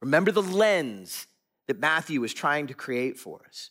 Remember 0.00 0.30
the 0.30 0.42
lens 0.42 1.26
that 1.66 1.78
Matthew 1.78 2.22
is 2.24 2.32
trying 2.32 2.68
to 2.68 2.74
create 2.74 3.18
for 3.18 3.40
us. 3.48 3.70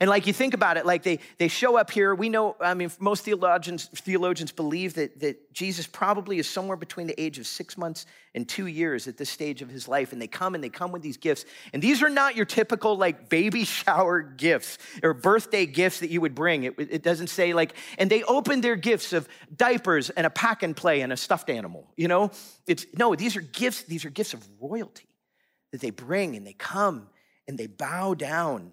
And 0.00 0.08
like 0.08 0.26
you 0.26 0.32
think 0.32 0.54
about 0.54 0.76
it, 0.76 0.86
like 0.86 1.02
they, 1.02 1.18
they 1.38 1.48
show 1.48 1.76
up 1.76 1.90
here. 1.90 2.14
We 2.14 2.28
know, 2.28 2.56
I 2.60 2.74
mean, 2.74 2.90
most 2.98 3.24
theologians, 3.24 3.88
theologians 3.88 4.52
believe 4.52 4.94
that, 4.94 5.20
that 5.20 5.52
Jesus 5.52 5.86
probably 5.86 6.38
is 6.38 6.48
somewhere 6.48 6.76
between 6.76 7.06
the 7.06 7.20
age 7.20 7.38
of 7.38 7.46
six 7.46 7.76
months 7.76 8.06
and 8.34 8.48
two 8.48 8.66
years 8.66 9.06
at 9.06 9.18
this 9.18 9.28
stage 9.28 9.60
of 9.60 9.68
his 9.68 9.88
life. 9.88 10.12
And 10.12 10.20
they 10.20 10.26
come 10.26 10.54
and 10.54 10.64
they 10.64 10.70
come 10.70 10.92
with 10.92 11.02
these 11.02 11.16
gifts. 11.16 11.44
And 11.72 11.82
these 11.82 12.02
are 12.02 12.08
not 12.08 12.34
your 12.34 12.46
typical 12.46 12.96
like 12.96 13.28
baby 13.28 13.64
shower 13.82 14.22
gifts 14.22 14.78
or 15.02 15.12
birthday 15.14 15.66
gifts 15.66 16.00
that 16.00 16.10
you 16.10 16.20
would 16.20 16.34
bring. 16.34 16.64
It, 16.64 16.74
it 16.78 17.02
doesn't 17.02 17.28
say 17.28 17.52
like, 17.52 17.74
and 17.98 18.10
they 18.10 18.22
open 18.24 18.60
their 18.60 18.76
gifts 18.76 19.12
of 19.12 19.28
diapers 19.54 20.10
and 20.10 20.26
a 20.26 20.30
pack 20.30 20.62
and 20.62 20.76
play 20.76 21.02
and 21.02 21.12
a 21.12 21.16
stuffed 21.16 21.50
animal. 21.50 21.86
You 21.96 22.08
know, 22.08 22.30
it's 22.66 22.86
no, 22.96 23.14
these 23.14 23.36
are 23.36 23.42
gifts, 23.42 23.82
these 23.82 24.04
are 24.04 24.10
gifts 24.10 24.34
of 24.34 24.46
royalty 24.60 25.08
that 25.72 25.80
they 25.80 25.90
bring 25.90 26.36
and 26.36 26.46
they 26.46 26.52
come 26.52 27.08
and 27.48 27.58
they 27.58 27.66
bow 27.66 28.14
down 28.14 28.72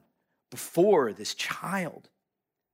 before 0.50 1.14
this 1.14 1.36
child. 1.36 2.10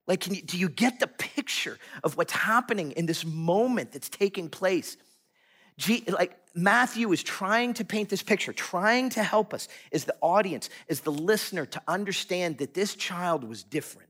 Like, 0.08 0.22
can 0.22 0.36
you, 0.36 0.42
do 0.42 0.58
you 0.58 0.70
get 0.70 1.00
the 1.00 1.08
picture 1.08 1.78
of 2.04 2.16
what's 2.18 2.34
happening 2.34 2.92
in 2.92 3.06
this 3.06 3.26
moment 3.26 3.92
that's 3.92 4.10
taking 4.10 4.50
place? 4.50 4.98
Like, 6.08 6.38
Matthew 6.54 7.12
is 7.12 7.22
trying 7.22 7.74
to 7.76 7.86
paint 7.86 8.10
this 8.10 8.24
picture, 8.24 8.54
trying 8.54 9.10
to 9.12 9.24
help 9.24 9.54
us 9.54 9.68
as 9.92 10.06
the 10.06 10.16
audience, 10.22 10.70
as 10.90 11.02
the 11.02 11.12
listener, 11.12 11.66
to 11.66 11.82
understand 11.88 12.60
that 12.60 12.74
this 12.74 12.96
child 12.96 13.44
was 13.44 13.64
different. 13.64 14.10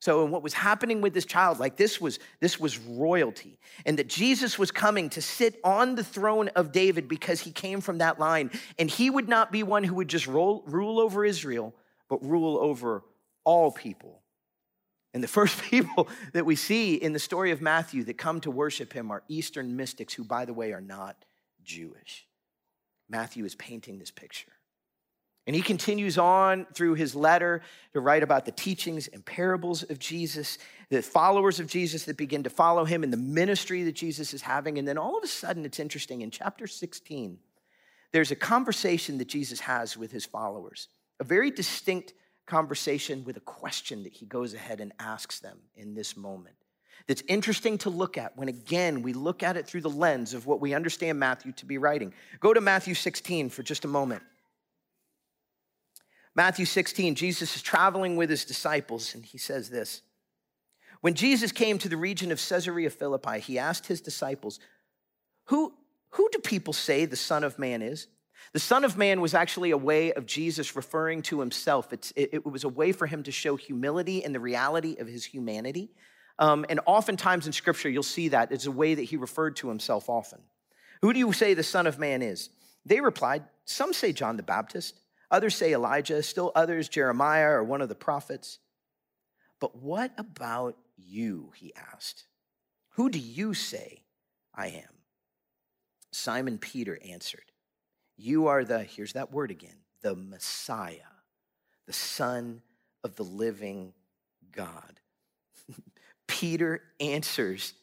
So, 0.00 0.22
and 0.22 0.32
what 0.32 0.42
was 0.42 0.54
happening 0.54 1.00
with 1.00 1.12
this 1.12 1.24
child, 1.24 1.58
like 1.58 1.76
this 1.76 2.00
was 2.00 2.20
this 2.40 2.60
was 2.60 2.78
royalty, 2.78 3.58
and 3.84 3.98
that 3.98 4.08
Jesus 4.08 4.58
was 4.58 4.70
coming 4.70 5.10
to 5.10 5.22
sit 5.22 5.58
on 5.64 5.96
the 5.96 6.04
throne 6.04 6.48
of 6.48 6.70
David 6.70 7.08
because 7.08 7.40
he 7.40 7.50
came 7.50 7.80
from 7.80 7.98
that 7.98 8.20
line, 8.20 8.50
and 8.78 8.88
he 8.88 9.10
would 9.10 9.28
not 9.28 9.50
be 9.50 9.64
one 9.64 9.82
who 9.82 9.96
would 9.96 10.08
just 10.08 10.28
roll, 10.28 10.62
rule 10.66 11.00
over 11.00 11.24
Israel, 11.24 11.74
but 12.08 12.24
rule 12.24 12.58
over 12.58 13.04
all 13.44 13.70
people. 13.70 14.22
And 15.14 15.22
the 15.22 15.28
first 15.38 15.62
people 15.62 16.08
that 16.32 16.46
we 16.46 16.56
see 16.56 16.94
in 16.94 17.12
the 17.12 17.18
story 17.18 17.50
of 17.50 17.60
Matthew 17.60 18.04
that 18.04 18.18
come 18.18 18.40
to 18.42 18.50
worship 18.50 18.92
him 18.92 19.10
are 19.10 19.22
Eastern 19.28 19.76
mystics, 19.76 20.14
who, 20.14 20.24
by 20.24 20.44
the 20.44 20.54
way, 20.54 20.72
are 20.72 20.80
not 20.80 21.24
Jewish. 21.64 22.26
Matthew 23.08 23.44
is 23.44 23.54
painting 23.54 23.98
this 23.98 24.10
picture. 24.10 24.52
And 25.46 25.56
he 25.56 25.62
continues 25.62 26.18
on 26.18 26.66
through 26.74 26.94
his 26.94 27.14
letter 27.14 27.62
to 27.94 28.00
write 28.00 28.22
about 28.22 28.44
the 28.44 28.52
teachings 28.52 29.08
and 29.08 29.24
parables 29.24 29.82
of 29.82 29.98
Jesus, 29.98 30.58
the 30.90 31.00
followers 31.00 31.58
of 31.58 31.66
Jesus 31.66 32.04
that 32.04 32.18
begin 32.18 32.42
to 32.42 32.50
follow 32.50 32.84
him, 32.84 33.02
and 33.02 33.10
the 33.10 33.16
ministry 33.16 33.82
that 33.84 33.94
Jesus 33.94 34.34
is 34.34 34.42
having. 34.42 34.78
And 34.78 34.86
then 34.86 34.98
all 34.98 35.16
of 35.16 35.24
a 35.24 35.26
sudden, 35.26 35.64
it's 35.64 35.80
interesting. 35.80 36.20
In 36.20 36.30
chapter 36.30 36.66
16, 36.66 37.38
there's 38.12 38.30
a 38.30 38.36
conversation 38.36 39.16
that 39.18 39.28
Jesus 39.28 39.60
has 39.60 39.96
with 39.96 40.12
his 40.12 40.26
followers 40.26 40.88
a 41.20 41.24
very 41.24 41.50
distinct 41.50 42.14
conversation 42.46 43.24
with 43.24 43.36
a 43.36 43.40
question 43.40 44.04
that 44.04 44.12
he 44.12 44.26
goes 44.26 44.54
ahead 44.54 44.80
and 44.80 44.92
asks 44.98 45.40
them 45.40 45.58
in 45.76 45.94
this 45.94 46.16
moment. 46.16 46.56
That's 47.06 47.22
interesting 47.28 47.78
to 47.78 47.90
look 47.90 48.18
at 48.18 48.36
when, 48.36 48.48
again, 48.48 49.02
we 49.02 49.12
look 49.12 49.42
at 49.42 49.56
it 49.56 49.66
through 49.66 49.82
the 49.82 49.90
lens 49.90 50.34
of 50.34 50.46
what 50.46 50.60
we 50.60 50.74
understand 50.74 51.18
Matthew 51.18 51.52
to 51.52 51.66
be 51.66 51.78
writing. 51.78 52.12
Go 52.40 52.52
to 52.52 52.60
Matthew 52.60 52.94
16 52.94 53.50
for 53.50 53.62
just 53.62 53.84
a 53.84 53.88
moment. 53.88 54.22
Matthew 56.34 56.66
16, 56.66 57.14
Jesus 57.14 57.56
is 57.56 57.62
traveling 57.62 58.16
with 58.16 58.30
his 58.30 58.44
disciples, 58.44 59.14
and 59.14 59.24
he 59.24 59.38
says 59.38 59.70
this 59.70 60.02
When 61.00 61.14
Jesus 61.14 61.50
came 61.50 61.78
to 61.78 61.88
the 61.88 61.96
region 61.96 62.30
of 62.30 62.40
Caesarea 62.46 62.90
Philippi, 62.90 63.40
he 63.40 63.58
asked 63.58 63.86
his 63.86 64.00
disciples, 64.00 64.60
Who, 65.46 65.72
who 66.10 66.28
do 66.30 66.38
people 66.38 66.72
say 66.72 67.04
the 67.04 67.16
Son 67.16 67.42
of 67.42 67.58
Man 67.58 67.82
is? 67.82 68.06
The 68.52 68.58
Son 68.58 68.84
of 68.84 68.96
Man 68.96 69.20
was 69.20 69.34
actually 69.34 69.70
a 69.70 69.76
way 69.76 70.12
of 70.12 70.24
Jesus 70.24 70.74
referring 70.74 71.22
to 71.22 71.40
himself. 71.40 71.92
It, 71.92 72.12
it, 72.16 72.46
was 72.46 72.64
a 72.64 72.68
way 72.68 72.92
for 72.92 73.06
him 73.06 73.22
to 73.24 73.32
show 73.32 73.56
humility 73.56 74.24
and 74.24 74.34
the 74.34 74.40
reality 74.40 74.96
of 74.98 75.06
his 75.06 75.24
humanity. 75.24 75.90
Um, 76.38 76.64
and 76.68 76.80
oftentimes 76.86 77.46
in 77.46 77.52
Scripture, 77.52 77.90
you'll 77.90 78.02
see 78.02 78.28
that 78.28 78.52
it's 78.52 78.66
a 78.66 78.70
way 78.70 78.94
that 78.94 79.02
he 79.02 79.16
referred 79.16 79.56
to 79.56 79.68
himself 79.68 80.08
often. 80.08 80.40
Who 81.02 81.12
do 81.12 81.18
you 81.18 81.32
say 81.32 81.54
the 81.54 81.62
Son 81.62 81.86
of 81.86 81.98
Man 81.98 82.22
is? 82.22 82.48
They 82.86 83.00
replied, 83.00 83.44
Some 83.64 83.92
say 83.92 84.12
John 84.12 84.36
the 84.36 84.42
Baptist, 84.42 85.00
others 85.30 85.54
say 85.54 85.72
Elijah, 85.72 86.22
still 86.22 86.52
others 86.54 86.88
Jeremiah 86.88 87.50
or 87.50 87.64
one 87.64 87.82
of 87.82 87.88
the 87.88 87.94
prophets. 87.94 88.60
But 89.60 89.76
what 89.76 90.12
about 90.16 90.76
you? 90.96 91.52
He 91.56 91.74
asked. 91.74 92.24
Who 92.92 93.10
do 93.10 93.18
you 93.18 93.52
say 93.52 94.04
I 94.54 94.68
am? 94.68 94.98
Simon 96.12 96.58
Peter 96.58 96.98
answered. 97.04 97.52
You 98.18 98.48
are 98.48 98.64
the, 98.64 98.82
here's 98.82 99.12
that 99.12 99.32
word 99.32 99.52
again, 99.52 99.76
the 100.02 100.16
Messiah, 100.16 100.96
the 101.86 101.92
Son 101.92 102.62
of 103.04 103.14
the 103.14 103.22
living 103.22 103.92
God. 104.50 105.00
Peter 106.26 106.82
answers, 106.98 107.74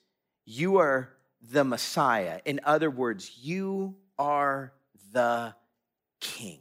You 0.45 0.77
are 0.77 1.09
the 1.41 1.63
Messiah. 1.63 2.41
In 2.43 2.59
other 2.65 2.89
words, 2.89 3.31
you 3.41 3.95
are 4.19 4.73
the 5.13 5.55
King. 6.19 6.59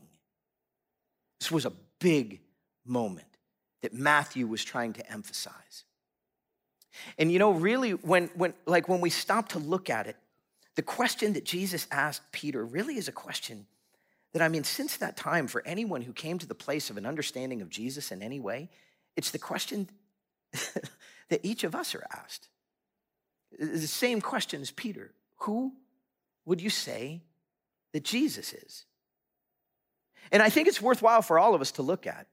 This 1.40 1.50
was 1.50 1.66
a 1.66 1.72
big 1.98 2.40
moment 2.86 3.26
that 3.82 3.92
Matthew 3.92 4.46
was 4.46 4.64
trying 4.64 4.92
to 4.94 5.12
emphasize. 5.12 5.84
And 7.18 7.32
you 7.32 7.40
know, 7.40 7.50
really, 7.50 7.90
when, 7.90 8.30
when, 8.34 8.54
like 8.66 8.88
when 8.88 9.00
we 9.00 9.10
stop 9.10 9.48
to 9.50 9.58
look 9.58 9.90
at 9.90 10.06
it, 10.06 10.16
the 10.76 10.82
question 10.82 11.34
that 11.34 11.44
Jesus 11.44 11.86
asked 11.90 12.32
Peter 12.32 12.64
really 12.64 12.96
is 12.96 13.08
a 13.08 13.12
question 13.12 13.66
that, 14.32 14.42
I 14.42 14.48
mean, 14.48 14.64
since 14.64 14.96
that 14.96 15.16
time, 15.16 15.46
for 15.46 15.64
anyone 15.64 16.02
who 16.02 16.12
came 16.12 16.38
to 16.38 16.46
the 16.46 16.54
place 16.54 16.90
of 16.90 16.96
an 16.96 17.06
understanding 17.06 17.62
of 17.62 17.68
Jesus 17.68 18.10
in 18.10 18.22
any 18.22 18.40
way, 18.40 18.68
it's 19.16 19.30
the 19.30 19.38
question 19.38 19.88
that 21.30 21.40
each 21.44 21.62
of 21.62 21.74
us 21.74 21.94
are 21.94 22.04
asked. 22.12 22.48
The 23.58 23.86
same 23.86 24.20
question 24.20 24.60
as 24.60 24.72
Peter 24.72 25.12
Who 25.40 25.74
would 26.44 26.60
you 26.60 26.70
say 26.70 27.22
that 27.92 28.04
Jesus 28.04 28.52
is? 28.52 28.84
And 30.32 30.42
I 30.42 30.50
think 30.50 30.66
it's 30.66 30.82
worthwhile 30.82 31.22
for 31.22 31.38
all 31.38 31.54
of 31.54 31.60
us 31.60 31.72
to 31.72 31.82
look 31.82 32.06
at 32.06 32.26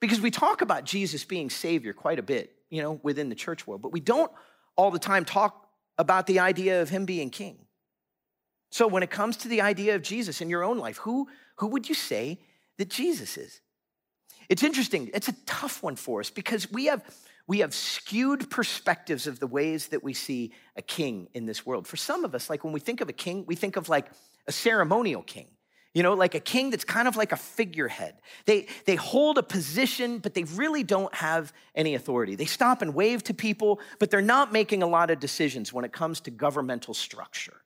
because 0.00 0.20
we 0.20 0.30
talk 0.30 0.60
about 0.62 0.84
Jesus 0.84 1.24
being 1.24 1.50
Savior 1.50 1.92
quite 1.92 2.18
a 2.18 2.22
bit, 2.22 2.56
you 2.70 2.82
know, 2.82 2.98
within 3.02 3.28
the 3.28 3.34
church 3.34 3.66
world, 3.66 3.82
but 3.82 3.92
we 3.92 4.00
don't 4.00 4.32
all 4.76 4.90
the 4.90 4.98
time 4.98 5.24
talk 5.24 5.68
about 5.98 6.26
the 6.26 6.40
idea 6.40 6.82
of 6.82 6.88
Him 6.88 7.04
being 7.04 7.30
King. 7.30 7.58
So, 8.70 8.86
when 8.86 9.02
it 9.02 9.10
comes 9.10 9.36
to 9.38 9.48
the 9.48 9.62
idea 9.62 9.94
of 9.94 10.02
Jesus 10.02 10.40
in 10.40 10.50
your 10.50 10.62
own 10.62 10.78
life, 10.78 10.98
who, 10.98 11.28
who 11.56 11.68
would 11.68 11.88
you 11.88 11.94
say 11.94 12.38
that 12.76 12.90
Jesus 12.90 13.36
is? 13.36 13.60
It's 14.48 14.62
interesting. 14.62 15.10
It's 15.14 15.28
a 15.28 15.34
tough 15.46 15.82
one 15.82 15.96
for 15.96 16.20
us 16.20 16.30
because 16.30 16.70
we 16.70 16.86
have, 16.86 17.04
we 17.46 17.60
have 17.60 17.74
skewed 17.74 18.50
perspectives 18.50 19.26
of 19.26 19.40
the 19.40 19.46
ways 19.46 19.88
that 19.88 20.02
we 20.02 20.14
see 20.14 20.52
a 20.76 20.82
king 20.82 21.28
in 21.34 21.46
this 21.46 21.66
world. 21.66 21.86
For 21.86 21.96
some 21.96 22.24
of 22.24 22.34
us, 22.34 22.48
like 22.48 22.64
when 22.64 22.72
we 22.72 22.80
think 22.80 23.00
of 23.00 23.08
a 23.08 23.12
king, 23.12 23.44
we 23.46 23.56
think 23.56 23.76
of 23.76 23.88
like 23.88 24.06
a 24.46 24.52
ceremonial 24.52 25.22
king. 25.22 25.48
You 25.94 26.02
know, 26.02 26.14
like 26.14 26.34
a 26.34 26.40
king 26.40 26.70
that's 26.70 26.84
kind 26.84 27.08
of 27.08 27.16
like 27.16 27.32
a 27.32 27.36
figurehead. 27.36 28.14
They, 28.44 28.68
they 28.84 28.94
hold 28.94 29.38
a 29.38 29.42
position, 29.42 30.18
but 30.18 30.34
they 30.34 30.44
really 30.44 30.84
don't 30.84 31.12
have 31.14 31.52
any 31.74 31.94
authority. 31.94 32.36
They 32.36 32.44
stop 32.44 32.82
and 32.82 32.94
wave 32.94 33.24
to 33.24 33.34
people, 33.34 33.80
but 33.98 34.10
they're 34.10 34.20
not 34.20 34.52
making 34.52 34.82
a 34.82 34.86
lot 34.86 35.10
of 35.10 35.18
decisions 35.18 35.72
when 35.72 35.84
it 35.84 35.92
comes 35.92 36.20
to 36.20 36.30
governmental 36.30 36.94
structure 36.94 37.62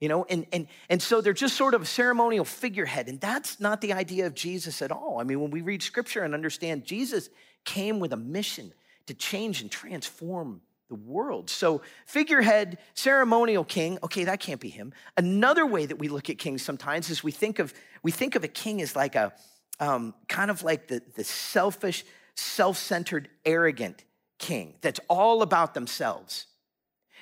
you 0.00 0.08
know 0.08 0.24
and, 0.28 0.46
and 0.52 0.66
and 0.88 1.00
so 1.00 1.20
they're 1.20 1.32
just 1.32 1.56
sort 1.56 1.74
of 1.74 1.82
a 1.82 1.86
ceremonial 1.86 2.44
figurehead 2.44 3.08
and 3.08 3.20
that's 3.20 3.60
not 3.60 3.80
the 3.80 3.92
idea 3.92 4.26
of 4.26 4.34
jesus 4.34 4.82
at 4.82 4.92
all. 4.92 5.18
I 5.20 5.24
mean 5.24 5.40
when 5.40 5.50
we 5.50 5.62
read 5.62 5.82
scripture 5.82 6.22
and 6.22 6.34
understand 6.34 6.84
jesus 6.84 7.28
came 7.64 7.98
with 8.00 8.12
a 8.12 8.16
mission 8.16 8.72
to 9.06 9.14
change 9.14 9.62
and 9.62 9.70
transform 9.70 10.60
the 10.88 10.94
world. 10.94 11.50
So 11.50 11.82
figurehead 12.06 12.78
ceremonial 12.94 13.64
king 13.64 13.98
okay 14.02 14.24
that 14.24 14.40
can't 14.40 14.60
be 14.60 14.68
him. 14.68 14.92
Another 15.16 15.66
way 15.66 15.86
that 15.86 15.98
we 15.98 16.08
look 16.08 16.30
at 16.30 16.38
kings 16.38 16.62
sometimes 16.62 17.10
is 17.10 17.24
we 17.24 17.32
think 17.32 17.58
of 17.58 17.72
we 18.02 18.12
think 18.12 18.34
of 18.34 18.44
a 18.44 18.48
king 18.48 18.82
as 18.82 18.94
like 18.94 19.14
a 19.14 19.32
um, 19.78 20.14
kind 20.26 20.50
of 20.50 20.62
like 20.62 20.88
the, 20.88 21.02
the 21.16 21.24
selfish 21.24 22.04
self-centered 22.34 23.28
arrogant 23.44 24.04
king 24.38 24.74
that's 24.82 25.00
all 25.08 25.42
about 25.42 25.74
themselves 25.74 26.46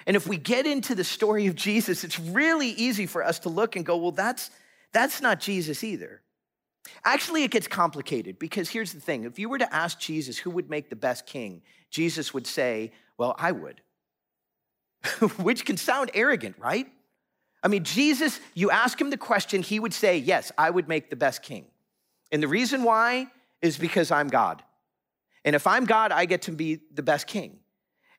and 0.06 0.16
if 0.16 0.26
we 0.26 0.36
get 0.36 0.66
into 0.66 0.94
the 0.94 1.04
story 1.04 1.46
of 1.46 1.54
Jesus, 1.54 2.04
it's 2.04 2.18
really 2.18 2.68
easy 2.68 3.06
for 3.06 3.24
us 3.24 3.38
to 3.40 3.48
look 3.48 3.76
and 3.76 3.86
go, 3.86 3.96
well, 3.96 4.12
that's, 4.12 4.50
that's 4.92 5.20
not 5.20 5.40
Jesus 5.40 5.82
either. 5.82 6.20
Actually, 7.04 7.44
it 7.44 7.50
gets 7.50 7.66
complicated 7.66 8.38
because 8.38 8.68
here's 8.68 8.92
the 8.92 9.00
thing 9.00 9.24
if 9.24 9.38
you 9.38 9.48
were 9.48 9.58
to 9.58 9.74
ask 9.74 9.98
Jesus 9.98 10.36
who 10.36 10.50
would 10.50 10.68
make 10.68 10.90
the 10.90 10.96
best 10.96 11.26
king, 11.26 11.62
Jesus 11.90 12.34
would 12.34 12.46
say, 12.46 12.92
well, 13.16 13.34
I 13.38 13.52
would, 13.52 13.80
which 15.38 15.64
can 15.64 15.78
sound 15.78 16.10
arrogant, 16.12 16.56
right? 16.58 16.86
I 17.62 17.68
mean, 17.68 17.84
Jesus, 17.84 18.40
you 18.52 18.70
ask 18.70 19.00
him 19.00 19.08
the 19.08 19.16
question, 19.16 19.62
he 19.62 19.80
would 19.80 19.94
say, 19.94 20.18
yes, 20.18 20.52
I 20.58 20.68
would 20.68 20.86
make 20.86 21.08
the 21.08 21.16
best 21.16 21.42
king. 21.42 21.64
And 22.30 22.42
the 22.42 22.48
reason 22.48 22.82
why 22.82 23.28
is 23.62 23.78
because 23.78 24.10
I'm 24.10 24.28
God. 24.28 24.62
And 25.46 25.56
if 25.56 25.66
I'm 25.66 25.86
God, 25.86 26.12
I 26.12 26.26
get 26.26 26.42
to 26.42 26.52
be 26.52 26.80
the 26.92 27.02
best 27.02 27.26
king. 27.26 27.60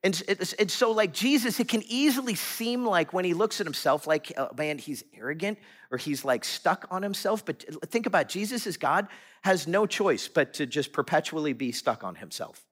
And, 0.03 0.21
and 0.59 0.69
so, 0.69 0.91
like 0.91 1.13
Jesus, 1.13 1.59
it 1.59 1.67
can 1.67 1.83
easily 1.87 2.35
seem 2.35 2.85
like 2.85 3.11
when 3.11 3.25
he 3.25 3.33
looks 3.33 3.59
at 3.59 3.65
himself, 3.65 4.05
like, 4.05 4.31
oh, 4.37 4.49
man, 4.55 4.77
he's 4.77 5.03
arrogant 5.15 5.57
or 5.89 5.97
he's 5.97 6.23
like 6.23 6.43
stuck 6.43 6.85
on 6.91 7.01
himself. 7.01 7.43
But 7.43 7.65
think 7.89 8.05
about 8.05 8.23
it, 8.23 8.29
Jesus 8.29 8.67
as 8.67 8.77
God 8.77 9.07
has 9.43 9.67
no 9.67 9.85
choice 9.85 10.27
but 10.27 10.53
to 10.55 10.65
just 10.65 10.93
perpetually 10.93 11.53
be 11.53 11.71
stuck 11.71 12.03
on 12.03 12.15
himself. 12.15 12.63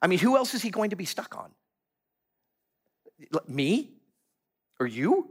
I 0.00 0.06
mean, 0.06 0.18
who 0.18 0.36
else 0.36 0.54
is 0.54 0.62
he 0.62 0.70
going 0.70 0.90
to 0.90 0.96
be 0.96 1.04
stuck 1.04 1.36
on? 1.36 1.50
Me 3.48 3.90
or 4.78 4.86
you? 4.86 5.30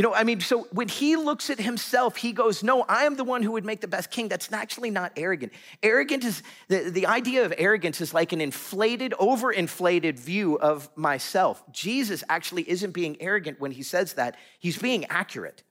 You 0.00 0.04
know, 0.04 0.14
I 0.14 0.24
mean, 0.24 0.40
so 0.40 0.66
when 0.72 0.88
he 0.88 1.16
looks 1.16 1.50
at 1.50 1.60
himself, 1.60 2.16
he 2.16 2.32
goes, 2.32 2.62
No, 2.62 2.86
I 2.88 3.04
am 3.04 3.16
the 3.16 3.22
one 3.22 3.42
who 3.42 3.52
would 3.52 3.66
make 3.66 3.82
the 3.82 3.86
best 3.86 4.10
king. 4.10 4.28
That's 4.28 4.50
actually 4.50 4.90
not 4.90 5.12
arrogant. 5.14 5.52
Arrogant 5.82 6.24
is 6.24 6.42
the, 6.68 6.88
the 6.88 7.04
idea 7.04 7.44
of 7.44 7.52
arrogance 7.58 8.00
is 8.00 8.14
like 8.14 8.32
an 8.32 8.40
inflated, 8.40 9.12
overinflated 9.20 10.18
view 10.18 10.58
of 10.58 10.88
myself. 10.96 11.62
Jesus 11.70 12.24
actually 12.30 12.66
isn't 12.70 12.92
being 12.92 13.20
arrogant 13.20 13.60
when 13.60 13.72
he 13.72 13.82
says 13.82 14.14
that, 14.14 14.38
he's 14.58 14.78
being 14.78 15.04
accurate. 15.10 15.64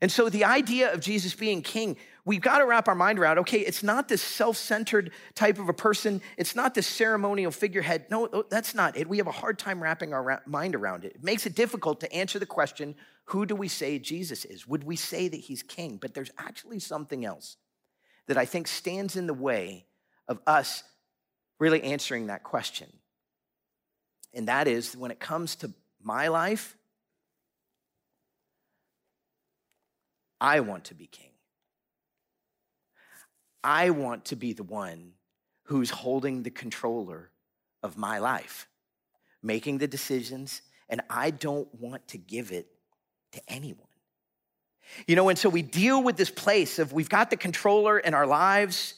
And 0.00 0.10
so 0.10 0.28
the 0.28 0.42
idea 0.42 0.92
of 0.92 0.98
Jesus 0.98 1.32
being 1.32 1.62
king, 1.62 1.96
we've 2.28 2.42
got 2.42 2.58
to 2.58 2.66
wrap 2.66 2.88
our 2.88 2.94
mind 2.94 3.18
around 3.18 3.38
okay, 3.38 3.60
it's 3.60 3.82
not 3.82 4.06
this 4.06 4.22
self 4.22 4.56
centered 4.56 5.10
type 5.34 5.58
of 5.58 5.68
a 5.68 5.72
person, 5.72 6.20
it's 6.36 6.54
not 6.54 6.74
this 6.74 6.86
ceremonial 6.86 7.50
figurehead. 7.50 8.04
No, 8.10 8.28
oh, 8.32 8.44
that's 8.48 8.74
not 8.74 8.96
it. 8.96 9.08
We 9.08 9.16
have 9.16 9.26
a 9.26 9.32
hard 9.32 9.58
time 9.58 9.82
wrapping 9.82 10.12
our 10.12 10.42
mind 10.46 10.74
around 10.74 11.04
it. 11.04 11.16
It 11.16 11.24
makes 11.24 11.46
it 11.46 11.54
difficult 11.54 12.00
to 12.00 12.12
answer 12.12 12.38
the 12.38 12.46
question 12.46 12.94
who 13.24 13.44
do 13.44 13.54
we 13.54 13.68
say 13.68 13.98
Jesus 13.98 14.44
is? 14.44 14.66
Would 14.66 14.84
we 14.84 14.96
say 14.96 15.28
that 15.28 15.36
he's 15.36 15.62
king? 15.62 15.98
But 16.00 16.14
there's 16.14 16.30
actually 16.38 16.78
something 16.78 17.24
else 17.24 17.56
that 18.26 18.38
I 18.38 18.44
think 18.44 18.68
stands 18.68 19.16
in 19.16 19.26
the 19.26 19.34
way 19.34 19.86
of 20.28 20.38
us 20.46 20.82
really 21.58 21.82
answering 21.82 22.28
that 22.28 22.44
question. 22.44 22.88
And 24.32 24.48
that 24.48 24.68
is 24.68 24.96
when 24.96 25.10
it 25.10 25.18
comes 25.18 25.56
to 25.56 25.72
my 26.02 26.28
life, 26.28 26.76
I 30.40 30.60
want 30.60 30.84
to 30.84 30.94
be 30.94 31.06
king. 31.06 31.27
I 33.62 33.90
want 33.90 34.26
to 34.26 34.36
be 34.36 34.52
the 34.52 34.62
one 34.62 35.12
who's 35.64 35.90
holding 35.90 36.42
the 36.42 36.50
controller 36.50 37.30
of 37.82 37.96
my 37.96 38.18
life, 38.18 38.68
making 39.42 39.78
the 39.78 39.86
decisions, 39.86 40.62
and 40.88 41.02
I 41.10 41.30
don't 41.30 41.72
want 41.74 42.08
to 42.08 42.18
give 42.18 42.52
it 42.52 42.66
to 43.32 43.42
anyone. 43.48 43.86
You 45.06 45.16
know, 45.16 45.28
and 45.28 45.38
so 45.38 45.48
we 45.48 45.62
deal 45.62 46.02
with 46.02 46.16
this 46.16 46.30
place 46.30 46.78
of 46.78 46.92
we've 46.92 47.08
got 47.08 47.30
the 47.30 47.36
controller 47.36 47.98
in 47.98 48.14
our 48.14 48.26
lives 48.26 48.94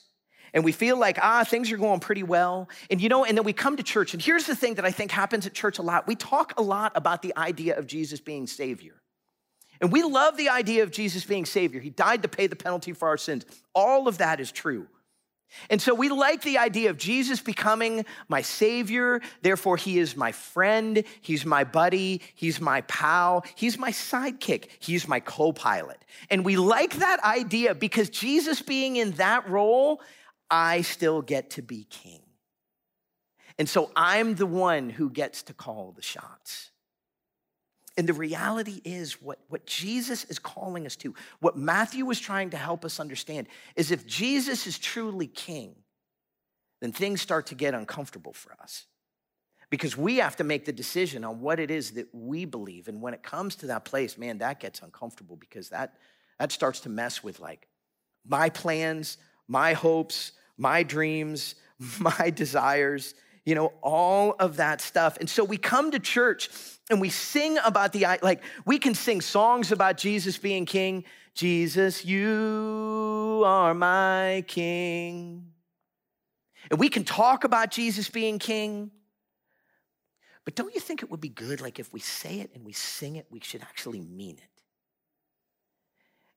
and 0.53 0.65
we 0.65 0.73
feel 0.73 0.97
like, 0.97 1.19
ah, 1.21 1.45
things 1.45 1.71
are 1.71 1.77
going 1.77 2.01
pretty 2.01 2.23
well. 2.23 2.69
And 2.91 3.01
you 3.01 3.09
know, 3.09 3.25
and 3.25 3.37
then 3.37 3.45
we 3.45 3.53
come 3.53 3.77
to 3.77 3.83
church. 3.83 4.15
And 4.15 4.23
here's 4.23 4.47
the 4.47 4.57
thing 4.57 4.75
that 4.75 4.85
I 4.85 4.91
think 4.91 5.11
happens 5.11 5.47
at 5.47 5.55
church 5.55 5.79
a 5.79 5.83
lot 5.83 6.07
we 6.07 6.15
talk 6.15 6.55
a 6.57 6.63
lot 6.63 6.93
about 6.95 7.23
the 7.23 7.37
idea 7.37 7.77
of 7.77 7.87
Jesus 7.87 8.21
being 8.21 8.47
Savior. 8.47 9.00
And 9.81 9.91
we 9.91 10.03
love 10.03 10.37
the 10.37 10.51
idea 10.51 10.83
of 10.83 10.91
Jesus 10.91 11.25
being 11.25 11.47
Savior. 11.47 11.81
He 11.81 11.91
died 11.91 12.23
to 12.23 12.29
pay 12.29 12.47
the 12.47 12.57
penalty 12.57 12.93
for 12.93 13.09
our 13.09 13.17
sins. 13.17 13.47
All 13.75 14.09
of 14.09 14.19
that 14.19 14.41
is 14.41 14.53
true. 14.53 14.87
And 15.69 15.83
so 15.83 15.95
we 15.95 16.09
like 16.09 16.43
the 16.43 16.59
idea 16.59 16.91
of 16.91 16.97
Jesus 16.97 17.41
becoming 17.41 18.05
my 18.29 18.43
Savior. 18.43 19.21
Therefore, 19.43 19.77
He 19.77 19.99
is 19.99 20.17
my 20.17 20.33
friend. 20.33 21.03
He's 21.21 21.45
my 21.45 21.65
buddy. 21.65 22.21
He's 22.35 22.61
my 22.61 22.83
pal. 22.83 23.45
He's 23.57 23.79
my 23.79 23.91
sidekick. 23.91 24.69
He's 24.79 25.09
my 25.09 25.21
co 25.21 25.53
pilot. 25.53 26.05
And 26.31 26.45
we 26.45 26.57
like 26.57 26.97
that 26.97 27.23
idea 27.25 27.75
because 27.75 28.11
Jesus 28.11 28.63
being 28.63 28.97
in 28.97 29.13
that 29.13 29.49
role, 29.49 30.01
I 30.51 30.83
still 30.83 31.23
get 31.23 31.51
to 31.51 31.63
be 31.63 31.85
king. 31.85 32.23
And 33.59 33.69
so 33.69 33.91
I'm 33.97 34.37
the 34.37 34.47
one 34.47 34.89
who 34.89 35.11
gets 35.11 35.43
to 35.45 35.55
call 35.55 35.93
the 35.93 36.03
shots. 36.03 36.71
And 37.97 38.09
the 38.09 38.13
reality 38.15 38.81
is, 38.85 39.21
what, 39.21 39.41
what 39.49 39.67
Jesus 39.67 40.25
is 40.25 40.39
calling 40.39 40.87
us 40.87 40.97
to, 40.97 41.15
what 41.41 41.57
Matthew 41.57 42.07
was 42.07 42.21
trying 42.21 42.51
to 42.51 42.57
help 42.57 42.85
us 42.85 43.01
understand, 43.01 43.49
is 43.75 43.91
if 43.91 44.07
Jesus 44.07 44.67
is 44.67 44.79
truly 44.79 45.27
king, 45.27 45.75
then 46.81 46.93
things 46.93 47.21
start 47.21 47.47
to 47.47 47.55
get 47.55 47.75
uncomfortable 47.75 48.33
for 48.33 48.53
us. 48.63 48.87
Because 49.71 49.97
we 49.97 50.17
have 50.17 50.37
to 50.37 50.45
make 50.45 50.65
the 50.65 50.73
decision 50.73 51.25
on 51.25 51.41
what 51.41 51.61
it 51.61 51.71
is 51.71 51.93
that 51.93 52.09
we 52.13 52.45
believe. 52.45 52.89
And 52.89 53.03
when 53.03 53.15
it 53.15 53.23
comes 53.23 53.55
to 53.57 53.67
that 53.67 53.85
place, 53.85 54.19
man, 54.19 54.39
that 54.39 54.61
gets 54.61 54.83
uncomfortable 54.83 55.37
because 55.37 55.69
that, 55.69 55.97
that 56.39 56.51
starts 56.51 56.81
to 56.81 56.89
mess 56.89 57.23
with 57.23 57.39
like 57.39 57.69
my 58.27 58.49
plans, 58.51 59.19
my 59.47 59.75
hopes, 59.75 60.33
my 60.57 60.83
dreams, 60.83 61.55
my 61.99 62.31
desires 62.31 63.15
you 63.51 63.57
know, 63.57 63.73
all 63.83 64.37
of 64.39 64.59
that 64.59 64.81
stuff. 64.81 65.17
And 65.19 65.29
so 65.29 65.43
we 65.43 65.57
come 65.57 65.91
to 65.91 65.99
church 65.99 66.51
and 66.89 67.01
we 67.01 67.09
sing 67.09 67.59
about 67.65 67.93
the, 67.93 68.07
like, 68.23 68.45
we 68.65 68.79
can 68.79 68.95
sing 68.95 69.21
songs 69.21 69.73
about 69.73 69.97
Jesus 69.97 70.39
being 70.39 70.67
king. 70.67 71.03
Jesus, 71.35 72.05
you 72.05 73.43
are 73.45 73.75
my 73.75 74.45
king. 74.47 75.49
And 76.71 76.79
we 76.79 76.89
can 76.89 77.03
talk 77.03 77.43
about 77.43 77.73
Jesus 77.73 78.09
being 78.09 78.39
king. 78.39 78.93
But 80.45 80.55
don't 80.55 80.73
you 80.73 80.81
think 80.81 81.03
it 81.03 81.11
would 81.11 81.21
be 81.21 81.29
good, 81.29 81.61
like, 81.61 81.81
if 81.81 81.93
we 81.93 81.99
say 81.99 82.39
it 82.39 82.53
and 82.55 82.65
we 82.65 82.73
sing 82.73 83.17
it, 83.17 83.27
we 83.31 83.41
should 83.41 83.63
actually 83.63 84.01
mean 84.01 84.37
it? 84.37 84.63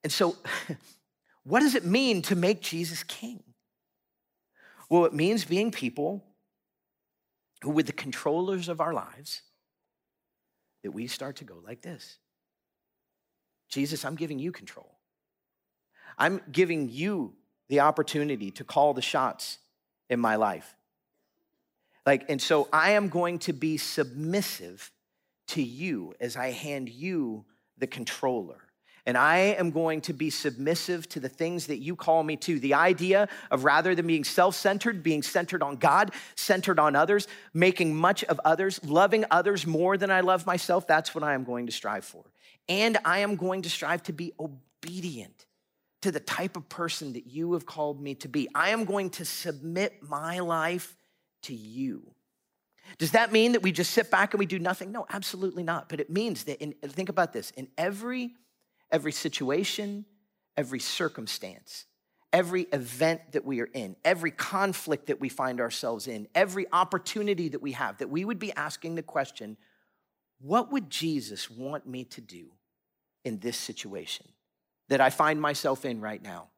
And 0.04 0.12
so, 0.12 0.36
what 1.44 1.60
does 1.60 1.76
it 1.76 1.86
mean 1.86 2.24
to 2.24 2.36
make 2.36 2.60
Jesus 2.62 3.04
king? 3.04 3.44
Well, 4.90 5.06
it 5.06 5.14
means 5.14 5.46
being 5.46 5.70
people 5.70 6.24
who, 7.64 7.72
with 7.72 7.88
the 7.88 7.94
controllers 7.94 8.68
of 8.68 8.82
our 8.82 8.94
lives, 8.94 9.42
that 10.84 10.92
we 10.92 11.08
start 11.08 11.38
to 11.38 11.46
go 11.46 11.56
like 11.66 11.82
this 11.82 12.18
Jesus, 13.70 14.04
I'm 14.06 14.16
giving 14.16 14.38
you 14.38 14.52
control. 14.52 14.92
I'm 16.18 16.42
giving 16.52 16.90
you 16.90 17.34
the 17.70 17.80
opportunity 17.80 18.52
to 18.52 18.64
call 18.64 18.94
the 18.94 19.02
shots 19.02 19.58
in 20.10 20.20
my 20.20 20.36
life. 20.36 20.76
Like, 22.06 22.26
and 22.30 22.42
so 22.42 22.68
I 22.72 22.92
am 22.92 23.08
going 23.08 23.40
to 23.40 23.54
be 23.54 23.78
submissive 23.78 24.92
to 25.48 25.64
you 25.64 26.14
as 26.20 26.36
I 26.36 26.52
hand 26.52 26.90
you 26.90 27.46
the 27.78 27.88
controller 27.88 28.63
and 29.06 29.18
I 29.18 29.38
am 29.38 29.72
going 29.72 30.02
to 30.02 30.14
be 30.14 30.30
submissive 30.30 31.10
to 31.10 31.20
the 31.20 31.28
things 31.28 31.68
that 31.68 31.80
you 31.80 31.96
call 31.96 32.24
me 32.24 32.38
to. 32.38 32.60
The 32.60 32.74
idea 32.76 33.28
of 33.52 33.66
rather 33.66 33.96
than 33.96 34.08
being 34.08 34.24
self 34.24 34.56
centered, 34.56 35.04
being 35.04 35.22
centered 35.22 35.62
on 35.62 35.76
God, 35.76 36.12
centered 36.36 36.80
on 36.80 36.96
others, 36.96 37.28
making 37.54 37.96
much 37.96 38.24
of 38.26 38.40
others, 38.46 38.84
loving 38.84 39.26
others 39.30 39.68
more 39.68 39.98
than 39.98 40.10
I 40.10 40.22
love 40.22 40.46
myself, 40.46 40.88
that's 40.88 41.14
what 41.14 41.24
I 41.24 41.34
am 41.34 41.44
going 41.44 41.66
to 41.66 41.72
strive 41.72 42.06
for. 42.06 42.24
And 42.70 42.98
I 43.04 43.20
am 43.20 43.36
going 43.36 43.64
to 43.64 43.70
strive 43.70 44.04
to 44.04 44.14
be 44.14 44.32
obedient 44.40 45.46
to 46.04 46.12
the 46.12 46.20
type 46.20 46.56
of 46.56 46.68
person 46.70 47.14
that 47.14 47.28
you 47.28 47.54
have 47.54 47.66
called 47.66 48.02
me 48.02 48.16
to 48.16 48.28
be. 48.30 48.48
I 48.56 48.70
am 48.70 48.86
going 48.86 49.10
to 49.12 49.26
submit 49.26 50.02
my 50.02 50.40
life 50.40 50.96
to 51.44 51.54
you. 51.54 52.14
Does 52.98 53.12
that 53.12 53.32
mean 53.32 53.54
that 53.54 53.62
we 53.62 53.72
just 53.72 53.92
sit 53.92 54.12
back 54.12 54.34
and 54.34 54.40
we 54.40 54.46
do 54.46 54.60
nothing? 54.60 54.92
No, 54.92 55.06
absolutely 55.10 55.64
not. 55.64 55.90
But 55.90 56.00
it 56.00 56.10
means 56.10 56.44
that, 56.46 56.62
in, 56.62 56.74
think 56.74 57.10
about 57.10 57.34
this 57.34 57.52
in 57.52 57.68
every 57.78 58.34
every 58.94 59.12
situation, 59.12 60.06
every 60.56 60.80
circumstance, 60.80 61.86
every 62.32 62.62
event 62.72 63.20
that 63.34 63.44
we 63.44 63.60
are 63.60 63.70
in, 63.74 63.96
every 64.06 64.32
conflict 64.32 65.08
that 65.08 65.20
we 65.20 65.28
find 65.28 65.60
ourselves 65.60 66.08
in, 66.08 66.28
every 66.34 66.68
opportunity 66.72 67.50
that 67.50 67.62
we 67.62 67.74
have, 67.74 67.98
that 67.98 68.10
we 68.10 68.24
would 68.24 68.40
be 68.40 68.54
asking 68.54 68.96
the 68.96 69.04
question 69.04 69.58
what 70.40 70.72
would 70.72 70.90
Jesus 70.90 71.50
want 71.50 71.88
me 71.88 72.04
to 72.04 72.22
do 72.22 72.52
in 73.24 73.40
this 73.40 73.56
situation 73.56 74.28
that 74.90 75.00
I 75.00 75.10
find 75.10 75.40
myself 75.40 75.86
in 75.86 76.02
right 76.02 76.22
now? 76.22 76.50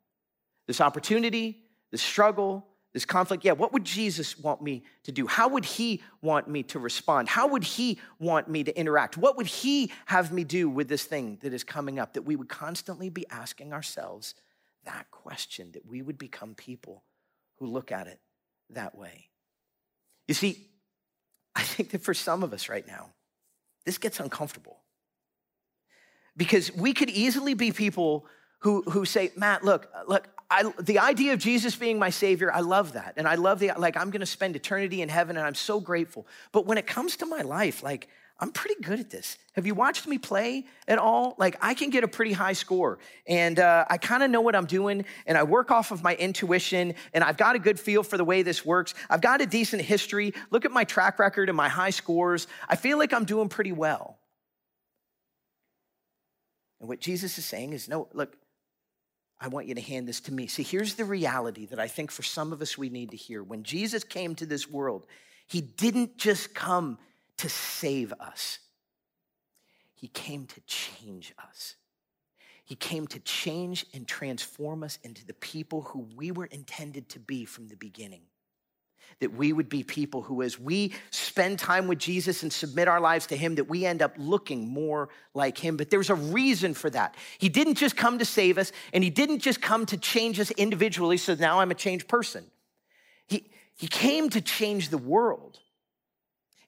This 0.65 0.82
opportunity, 0.82 1.63
this 1.91 2.02
struggle, 2.02 2.65
this 2.95 3.03
conflict, 3.03 3.43
yeah, 3.43 3.51
what 3.51 3.73
would 3.73 3.84
Jesus 3.84 4.39
want 4.39 4.62
me 4.62 4.86
to 5.03 5.12
do? 5.12 5.27
How 5.27 5.49
would 5.49 5.65
he 5.65 6.01
want 6.21 6.47
me 6.47 6.63
to 6.63 6.79
respond? 6.79 7.27
How 7.27 7.45
would 7.45 7.65
he 7.65 7.99
want 8.19 8.47
me 8.47 8.63
to 8.63 8.79
interact? 8.79 9.17
What 9.17 9.36
would 9.36 9.47
he 9.47 9.91
have 10.05 10.31
me 10.31 10.45
do 10.45 10.69
with 10.69 10.88
this 10.88 11.03
thing 11.03 11.38
that 11.41 11.51
is 11.51 11.65
coming 11.65 11.99
up? 11.99 12.13
That 12.13 12.21
we 12.21 12.38
would 12.38 12.47
constantly 12.47 13.10
be 13.10 13.25
asking 13.29 13.73
ourselves 13.73 14.34
that 14.86 15.12
question, 15.12 15.73
that 15.73 15.86
we 15.86 16.01
would 16.01 16.17
become 16.17 16.55
people 16.55 17.03
who 17.58 17.65
look 17.65 17.91
at 17.91 18.08
it 18.08 18.21
that 18.69 18.97
way. 18.97 19.27
You 20.29 20.34
see, 20.34 20.65
I 21.53 21.63
think 21.63 21.89
that 21.89 22.01
for 22.01 22.13
some 22.13 22.43
of 22.43 22.53
us 22.53 22.69
right 22.69 22.88
now, 22.88 23.10
this 23.86 23.97
gets 23.97 24.21
uncomfortable 24.21 24.77
because 26.38 26.73
we 26.73 26.93
could 26.93 27.10
easily 27.10 27.55
be 27.55 27.73
people 27.73 28.25
who, 28.60 28.84
who 28.84 29.03
say, 29.03 29.34
Matt, 29.36 29.65
look, 29.65 29.89
look, 30.08 30.29
I, 30.49 30.71
the 30.79 30.99
idea 30.99 31.34
of 31.34 31.39
Jesus 31.39 31.75
being 31.75 31.97
my 31.97 32.10
Savior, 32.10 32.51
I 32.51 32.60
love 32.60 32.93
that. 32.93 33.13
And 33.17 33.27
I 33.27 33.36
love 33.36 33.60
the, 33.60 33.71
like, 33.77 33.97
I'm 33.97 34.12
gonna 34.12 34.25
spend 34.25 34.55
eternity 34.55 35.01
in 35.01 35.10
heaven 35.10 35.38
and 35.38 35.45
I'm 35.45 35.55
so 35.55 35.79
grateful. 35.79 36.27
But 36.51 36.65
when 36.65 36.77
it 36.77 36.86
comes 36.86 37.17
to 37.17 37.25
my 37.25 37.41
life, 37.41 37.81
like, 37.81 38.08
I'm 38.38 38.51
pretty 38.51 38.81
good 38.81 38.99
at 38.99 39.10
this. 39.10 39.38
Have 39.53 39.65
you 39.65 39.73
watched 39.73 40.08
me 40.08 40.17
play 40.17 40.65
at 40.89 40.97
all? 40.97 41.36
Like, 41.38 41.55
I 41.62 41.73
can 41.73 41.89
get 41.89 42.03
a 42.03 42.08
pretty 42.08 42.34
high 42.34 42.51
score, 42.51 42.99
and 43.25 43.58
uh, 43.60 43.86
I 43.89 43.97
kind 43.97 44.23
of 44.23 44.29
know 44.29 44.41
what 44.41 44.58
I'm 44.58 44.65
doing, 44.65 45.05
and 45.25 45.38
I 45.38 45.43
work 45.43 45.71
off 45.71 45.91
of 45.91 46.03
my 46.03 46.15
intuition, 46.15 46.95
and 47.13 47.23
I've 47.23 47.38
got 47.38 47.55
a 47.55 47.60
good 47.60 47.79
feel 47.79 48.03
for 48.03 48.17
the 48.17 48.25
way 48.25 48.41
this 48.41 48.65
works. 48.65 48.93
I've 49.10 49.21
got 49.21 49.39
a 49.39 49.45
decent 49.45 49.84
history. 49.84 50.34
Look 50.51 50.65
at 50.65 50.71
my 50.71 50.84
track 50.84 51.17
record 51.17 51.47
and 51.47 51.55
my 51.55 51.69
high 51.69 51.91
scores. 51.91 52.47
I 52.67 52.75
feel 52.75 52.97
like 52.97 53.13
I'm 53.13 53.23
doing 53.23 53.47
pretty 53.47 53.71
well. 53.71 54.19
And 56.81 56.89
what 56.89 56.99
Jesus 56.99 57.38
is 57.38 57.45
saying 57.45 57.71
is 57.71 57.88
no, 57.88 58.10
look, 58.12 58.36
I 59.39 59.48
want 59.50 59.67
you 59.67 59.76
to 59.76 59.82
hand 59.82 60.08
this 60.08 60.21
to 60.21 60.34
me. 60.34 60.48
See, 60.48 60.63
here's 60.63 60.95
the 60.95 61.06
reality 61.06 61.65
that 61.67 61.80
I 61.80 61.88
think 61.88 62.10
for 62.12 62.24
some 62.24 62.54
of 62.54 62.62
us 62.62 62.78
we 62.78 62.89
need 62.89 63.12
to 63.12 63.17
hear. 63.17 63.43
When 63.43 63.63
Jesus 63.63 64.04
came 64.04 64.34
to 64.36 64.45
this 64.45 64.69
world, 64.69 65.06
he 65.48 65.62
didn't 65.62 66.17
just 66.17 66.56
come 66.56 66.98
to 67.38 67.50
save 67.50 68.13
us, 68.13 68.60
He 69.93 70.08
came 70.08 70.45
to 70.48 70.62
change 70.62 71.34
us. 71.48 71.76
He 72.63 72.76
came 72.76 73.06
to 73.08 73.19
change 73.19 73.86
and 73.93 74.08
transform 74.08 74.82
us 74.82 74.98
into 75.04 75.24
the 75.24 75.36
people 75.36 75.82
who 75.82 76.08
we 76.15 76.32
were 76.32 76.48
intended 76.48 77.10
to 77.10 77.19
be 77.19 77.45
from 77.45 77.67
the 77.67 77.76
beginning. 77.76 78.24
That 79.21 79.34
we 79.34 79.54
would 79.54 79.69
be 79.69 79.84
people 79.84 80.21
who, 80.21 80.41
as 80.41 80.60
we 80.60 80.93
spend 81.10 81.58
time 81.58 81.88
with 81.88 81.99
Jesus 81.99 82.43
and 82.43 82.51
submit 82.51 82.88
our 82.88 82.99
lives 82.99 83.28
to 83.28 83.38
Him, 83.38 83.56
that 83.56 83.69
we 83.69 83.86
end 83.86 84.01
up 84.01 84.13
looking 84.17 84.67
more 84.67 85.10
like 85.34 85.58
Him. 85.58 85.78
But 85.78 85.89
there's 85.89 86.10
a 86.10 86.15
reason 86.15 86.73
for 86.73 86.89
that. 86.89 87.15
He 87.38 87.47
didn't 87.47 87.75
just 87.75 87.95
come 87.95 88.19
to 88.19 88.25
save 88.25 88.58
us, 88.58 88.71
and 88.93 89.04
He 89.04 89.10
didn't 89.10 89.39
just 89.39 89.62
come 89.62 89.86
to 89.86 89.97
change 89.97 90.39
us 90.39 90.51
individually, 90.51 91.17
so 91.17 91.34
now 91.36 91.62
I'm 91.62 91.71
a 91.71 91.75
changed 91.75 92.08
person. 92.08 92.45
He, 93.28 93.49
he 93.75 93.88
came 93.88 94.30
to 94.32 94.41
change 94.41 94.89
the 94.89 94.97
world 94.97 95.60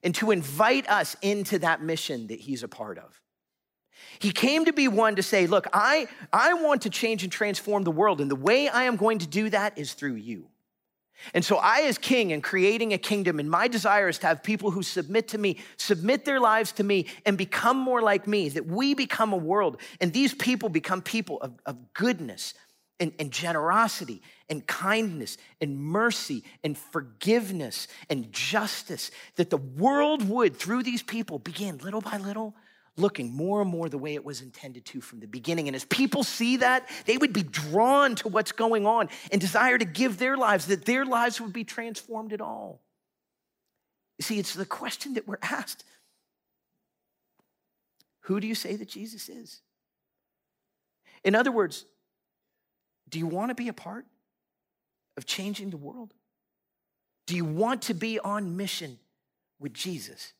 and 0.02 0.14
to 0.16 0.30
invite 0.30 0.88
us 0.88 1.16
into 1.22 1.58
that 1.60 1.82
mission 1.82 2.28
that 2.28 2.40
he's 2.40 2.62
a 2.62 2.68
part 2.68 2.98
of. 2.98 3.20
He 4.20 4.30
came 4.30 4.64
to 4.64 4.72
be 4.72 4.88
one 4.88 5.16
to 5.16 5.22
say, 5.22 5.46
Look, 5.46 5.66
I, 5.72 6.06
I 6.32 6.54
want 6.54 6.82
to 6.82 6.90
change 6.90 7.24
and 7.24 7.32
transform 7.32 7.82
the 7.82 7.90
world, 7.90 8.20
and 8.20 8.30
the 8.30 8.36
way 8.36 8.68
I 8.68 8.84
am 8.84 8.96
going 8.96 9.18
to 9.18 9.26
do 9.26 9.50
that 9.50 9.76
is 9.76 9.92
through 9.92 10.14
you. 10.14 10.46
And 11.34 11.44
so, 11.44 11.56
I, 11.56 11.82
as 11.82 11.98
king 11.98 12.32
and 12.32 12.42
creating 12.42 12.92
a 12.92 12.98
kingdom, 12.98 13.40
and 13.40 13.50
my 13.50 13.68
desire 13.68 14.08
is 14.08 14.18
to 14.18 14.26
have 14.28 14.42
people 14.42 14.70
who 14.70 14.82
submit 14.82 15.28
to 15.28 15.38
me, 15.38 15.58
submit 15.76 16.24
their 16.24 16.40
lives 16.40 16.72
to 16.72 16.84
me, 16.84 17.06
and 17.26 17.36
become 17.36 17.76
more 17.76 18.00
like 18.00 18.26
me, 18.26 18.48
that 18.50 18.66
we 18.66 18.94
become 18.94 19.32
a 19.32 19.36
world, 19.36 19.80
and 20.00 20.12
these 20.12 20.34
people 20.34 20.68
become 20.68 21.02
people 21.02 21.40
of, 21.40 21.52
of 21.66 21.92
goodness, 21.92 22.54
and, 23.00 23.12
and 23.18 23.30
generosity 23.30 24.22
and 24.48 24.66
kindness 24.66 25.38
and 25.60 25.78
mercy 25.78 26.42
and 26.64 26.76
forgiveness 26.76 27.88
and 28.10 28.32
justice, 28.32 29.10
that 29.36 29.50
the 29.50 29.56
world 29.56 30.28
would, 30.28 30.56
through 30.56 30.82
these 30.82 31.02
people, 31.02 31.38
begin 31.38 31.78
little 31.78 32.00
by 32.00 32.18
little 32.18 32.54
looking 32.98 33.34
more 33.34 33.60
and 33.62 33.70
more 33.70 33.88
the 33.88 33.98
way 33.98 34.14
it 34.14 34.24
was 34.24 34.40
intended 34.40 34.84
to 34.86 35.00
from 35.00 35.20
the 35.20 35.26
beginning. 35.26 35.68
And 35.68 35.74
as 35.76 35.84
people 35.84 36.24
see 36.24 36.58
that, 36.58 36.88
they 37.06 37.16
would 37.16 37.32
be 37.32 37.42
drawn 37.42 38.14
to 38.16 38.28
what's 38.28 38.52
going 38.52 38.86
on 38.86 39.08
and 39.30 39.40
desire 39.40 39.78
to 39.78 39.84
give 39.84 40.18
their 40.18 40.36
lives, 40.36 40.66
that 40.66 40.84
their 40.84 41.04
lives 41.04 41.40
would 41.40 41.52
be 41.52 41.64
transformed 41.64 42.32
at 42.32 42.40
all. 42.40 42.80
You 44.18 44.24
see, 44.24 44.38
it's 44.38 44.54
the 44.54 44.66
question 44.66 45.14
that 45.14 45.26
we're 45.26 45.38
asked 45.42 45.84
Who 48.22 48.40
do 48.40 48.46
you 48.46 48.54
say 48.54 48.76
that 48.76 48.88
Jesus 48.88 49.28
is? 49.28 49.60
In 51.24 51.34
other 51.34 51.52
words, 51.52 51.84
do 53.08 53.18
you 53.18 53.26
want 53.26 53.50
to 53.50 53.54
be 53.54 53.68
a 53.68 53.72
part 53.72 54.06
of 55.16 55.26
changing 55.26 55.70
the 55.70 55.76
world? 55.76 56.14
Do 57.26 57.36
you 57.36 57.44
want 57.44 57.82
to 57.82 57.94
be 57.94 58.18
on 58.18 58.56
mission 58.56 58.98
with 59.58 59.74
Jesus? 59.74 60.32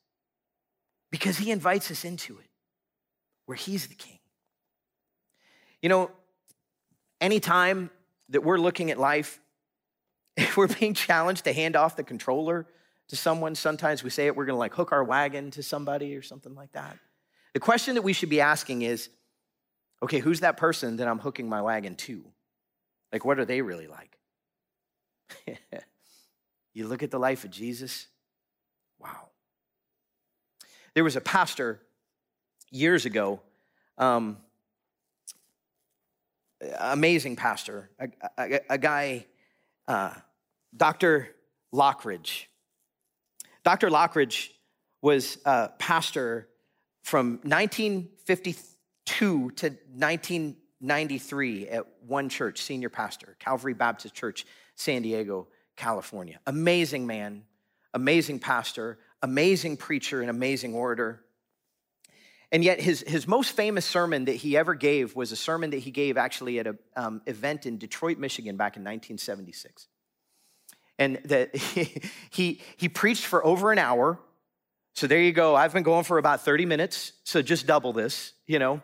Because 1.11 1.38
he 1.38 1.51
invites 1.51 1.90
us 1.90 2.05
into 2.05 2.38
it, 2.38 2.48
where 3.49 3.57
he's 3.57 3.87
the 3.87 3.95
king. 3.95 4.19
You 5.81 5.89
know, 5.89 6.11
anytime 7.19 7.89
that 8.29 8.45
we're 8.45 8.59
looking 8.59 8.91
at 8.91 8.99
life, 8.99 9.41
if 10.37 10.59
we're 10.59 10.69
being 10.69 10.93
challenged 10.93 11.45
to 11.45 11.55
hand 11.55 11.75
off 11.75 11.97
the 11.97 12.05
controller 12.05 12.67
to 13.09 13.17
someone, 13.17 13.55
sometimes 13.55 14.05
we 14.05 14.11
say 14.11 14.27
it, 14.27 14.37
we're 14.37 14.45
gonna 14.45 14.59
like 14.59 14.75
hook 14.75 14.93
our 14.93 15.03
wagon 15.03 15.51
to 15.53 15.63
somebody 15.63 16.15
or 16.15 16.21
something 16.21 16.55
like 16.55 16.73
that. 16.73 16.99
The 17.55 17.61
question 17.61 17.95
that 17.95 18.03
we 18.03 18.13
should 18.13 18.29
be 18.29 18.43
asking 18.43 18.83
is 18.83 19.09
okay, 20.03 20.19
who's 20.19 20.41
that 20.41 20.59
person 20.59 20.97
that 20.97 21.09
I'm 21.09 21.19
hooking 21.19 21.49
my 21.49 21.63
wagon 21.63 21.97
to? 21.97 22.23
Like, 23.13 23.25
what 23.25 23.39
are 23.39 23.47
they 23.47 23.63
really 23.63 23.87
like? 23.87 24.19
you 26.75 26.87
look 26.87 27.03
at 27.03 27.11
the 27.11 27.19
life 27.19 27.45
of 27.45 27.51
Jesus, 27.51 28.09
wow. 28.99 29.31
There 30.93 31.03
was 31.03 31.17
a 31.17 31.23
pastor 31.23 31.81
years 32.71 33.07
ago, 33.07 33.41
um, 33.97 34.37
amazing 36.79 37.37
pastor, 37.37 37.89
a, 37.99 38.09
a, 38.37 38.61
a 38.71 38.79
guy, 38.79 39.25
uh, 39.87 40.13
Dr. 40.77 41.35
Lockridge. 41.73 42.47
Dr. 43.65 43.89
Lockridge 43.91 44.51
was 45.03 45.39
a 45.45 45.71
pastor 45.79 46.49
from 47.03 47.41
1952 47.43 49.51
to 49.53 49.69
1993 49.95 51.69
at 51.69 51.87
one 52.07 52.29
church, 52.29 52.63
senior 52.63 52.89
pastor, 52.89 53.37
Calvary 53.39 53.75
Baptist 53.75 54.15
Church, 54.15 54.45
San 54.75 55.03
Diego, 55.03 55.47
California. 55.77 56.41
Amazing 56.47 57.07
man, 57.07 57.45
amazing 57.95 58.41
pastor, 58.41 58.99
amazing 59.23 59.77
preacher, 59.77 60.21
and 60.21 60.31
amazing 60.31 60.75
orator. 60.75 61.23
And 62.51 62.65
yet, 62.65 62.81
his, 62.81 63.05
his 63.07 63.29
most 63.29 63.53
famous 63.53 63.85
sermon 63.85 64.25
that 64.25 64.37
he 64.37 64.57
ever 64.57 64.75
gave 64.75 65.15
was 65.15 65.33
a 65.33 65.37
sermon 65.37 65.71
that 65.71 65.79
he 65.79 65.91
gave 65.91 66.17
actually 66.17 66.59
at 66.59 66.67
an 66.67 66.79
um, 66.97 67.23
event 67.27 67.67
in 67.67 67.77
Detroit, 67.77 68.19
Michigan 68.19 68.57
back 68.57 68.77
in 68.77 68.83
1976. 68.83 69.89
And 70.99 71.21
that 71.27 71.55
he, 71.55 72.03
he, 72.31 72.61
he 72.77 72.89
preached 72.89 73.27
for 73.27 73.45
over 73.45 73.71
an 73.71 73.79
hour. 73.79 74.19
So 74.95 75.07
there 75.07 75.21
you 75.21 75.33
go. 75.33 75.55
I've 75.55 75.75
been 75.75 75.83
going 75.83 76.05
for 76.05 76.17
about 76.17 76.41
30 76.41 76.65
minutes. 76.65 77.13
So 77.25 77.43
just 77.43 77.67
double 77.67 77.93
this, 77.93 78.33
you 78.47 78.59
know. 78.59 78.81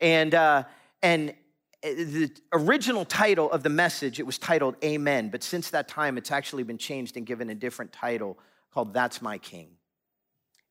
And, 0.00 0.34
uh, 0.34 0.64
and 1.02 1.34
eh, 1.82 1.94
the 1.94 2.30
original 2.52 3.04
title 3.04 3.50
of 3.50 3.62
the 3.62 3.68
message, 3.68 4.20
it 4.20 4.26
was 4.26 4.38
titled 4.38 4.76
Amen, 4.82 5.28
but 5.28 5.42
since 5.42 5.70
that 5.70 5.86
time, 5.86 6.16
it's 6.16 6.32
actually 6.32 6.62
been 6.62 6.78
changed 6.78 7.18
and 7.18 7.26
given 7.26 7.50
a 7.50 7.54
different 7.54 7.92
title 7.92 8.38
called 8.72 8.94
That's 8.94 9.20
My 9.20 9.36
King. 9.36 9.76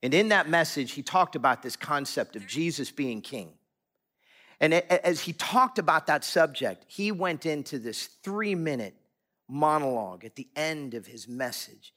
And 0.04 0.14
in 0.14 0.30
that 0.30 0.50
message, 0.50 0.94
he 0.94 1.04
talked 1.04 1.36
about 1.36 1.62
this 1.62 1.76
concept 1.76 2.36
of 2.36 2.48
Jesus 2.48 2.92
being 2.92 3.22
king. 3.22 3.54
And 4.60 4.74
as 4.74 5.22
he 5.22 5.34
talked 5.34 5.80
about 5.80 6.08
that 6.08 6.24
subject, 6.24 6.86
he 6.88 7.12
went 7.12 7.46
into 7.46 7.80
this 7.80 8.08
three 8.24 8.56
minute 8.56 8.96
monologue 9.50 10.24
at 10.24 10.36
the 10.36 10.48
end 10.56 10.94
of 10.94 11.08
his 11.08 11.28
message 11.28 11.94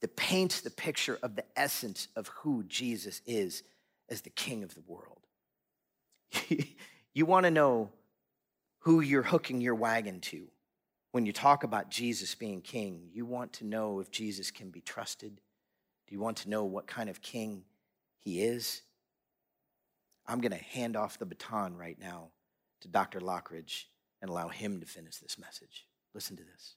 that 0.00 0.16
paints 0.16 0.60
the 0.60 0.70
picture 0.70 1.18
of 1.22 1.36
the 1.36 1.44
essence 1.56 2.08
of 2.16 2.28
who 2.28 2.62
Jesus 2.64 3.22
is 3.26 3.62
as 4.10 4.22
the 4.22 4.30
king 4.30 4.62
of 4.62 4.74
the 4.74 4.82
world. 4.86 5.20
You 7.16 7.24
want 7.24 7.44
to 7.44 7.50
know 7.50 7.88
who 8.80 9.00
you're 9.00 9.22
hooking 9.22 9.62
your 9.62 9.74
wagon 9.74 10.20
to 10.20 10.48
when 11.12 11.24
you 11.24 11.32
talk 11.32 11.64
about 11.64 11.90
Jesus 11.90 12.34
being 12.34 12.60
king. 12.60 13.08
You 13.14 13.24
want 13.24 13.54
to 13.54 13.64
know 13.64 14.00
if 14.00 14.10
Jesus 14.10 14.50
can 14.50 14.68
be 14.68 14.82
trusted. 14.82 15.40
Do 16.06 16.14
you 16.14 16.20
want 16.20 16.38
to 16.38 16.50
know 16.50 16.64
what 16.64 16.86
kind 16.86 17.10
of 17.10 17.20
king 17.20 17.64
he 18.18 18.42
is? 18.42 18.82
I'm 20.26 20.40
going 20.40 20.52
to 20.52 20.58
hand 20.58 20.96
off 20.96 21.18
the 21.18 21.26
baton 21.26 21.76
right 21.76 21.98
now 21.98 22.28
to 22.80 22.88
Dr. 22.88 23.20
Lockridge 23.20 23.84
and 24.20 24.30
allow 24.30 24.48
him 24.48 24.80
to 24.80 24.86
finish 24.86 25.16
this 25.16 25.38
message. 25.38 25.86
Listen 26.14 26.36
to 26.36 26.42
this. 26.42 26.76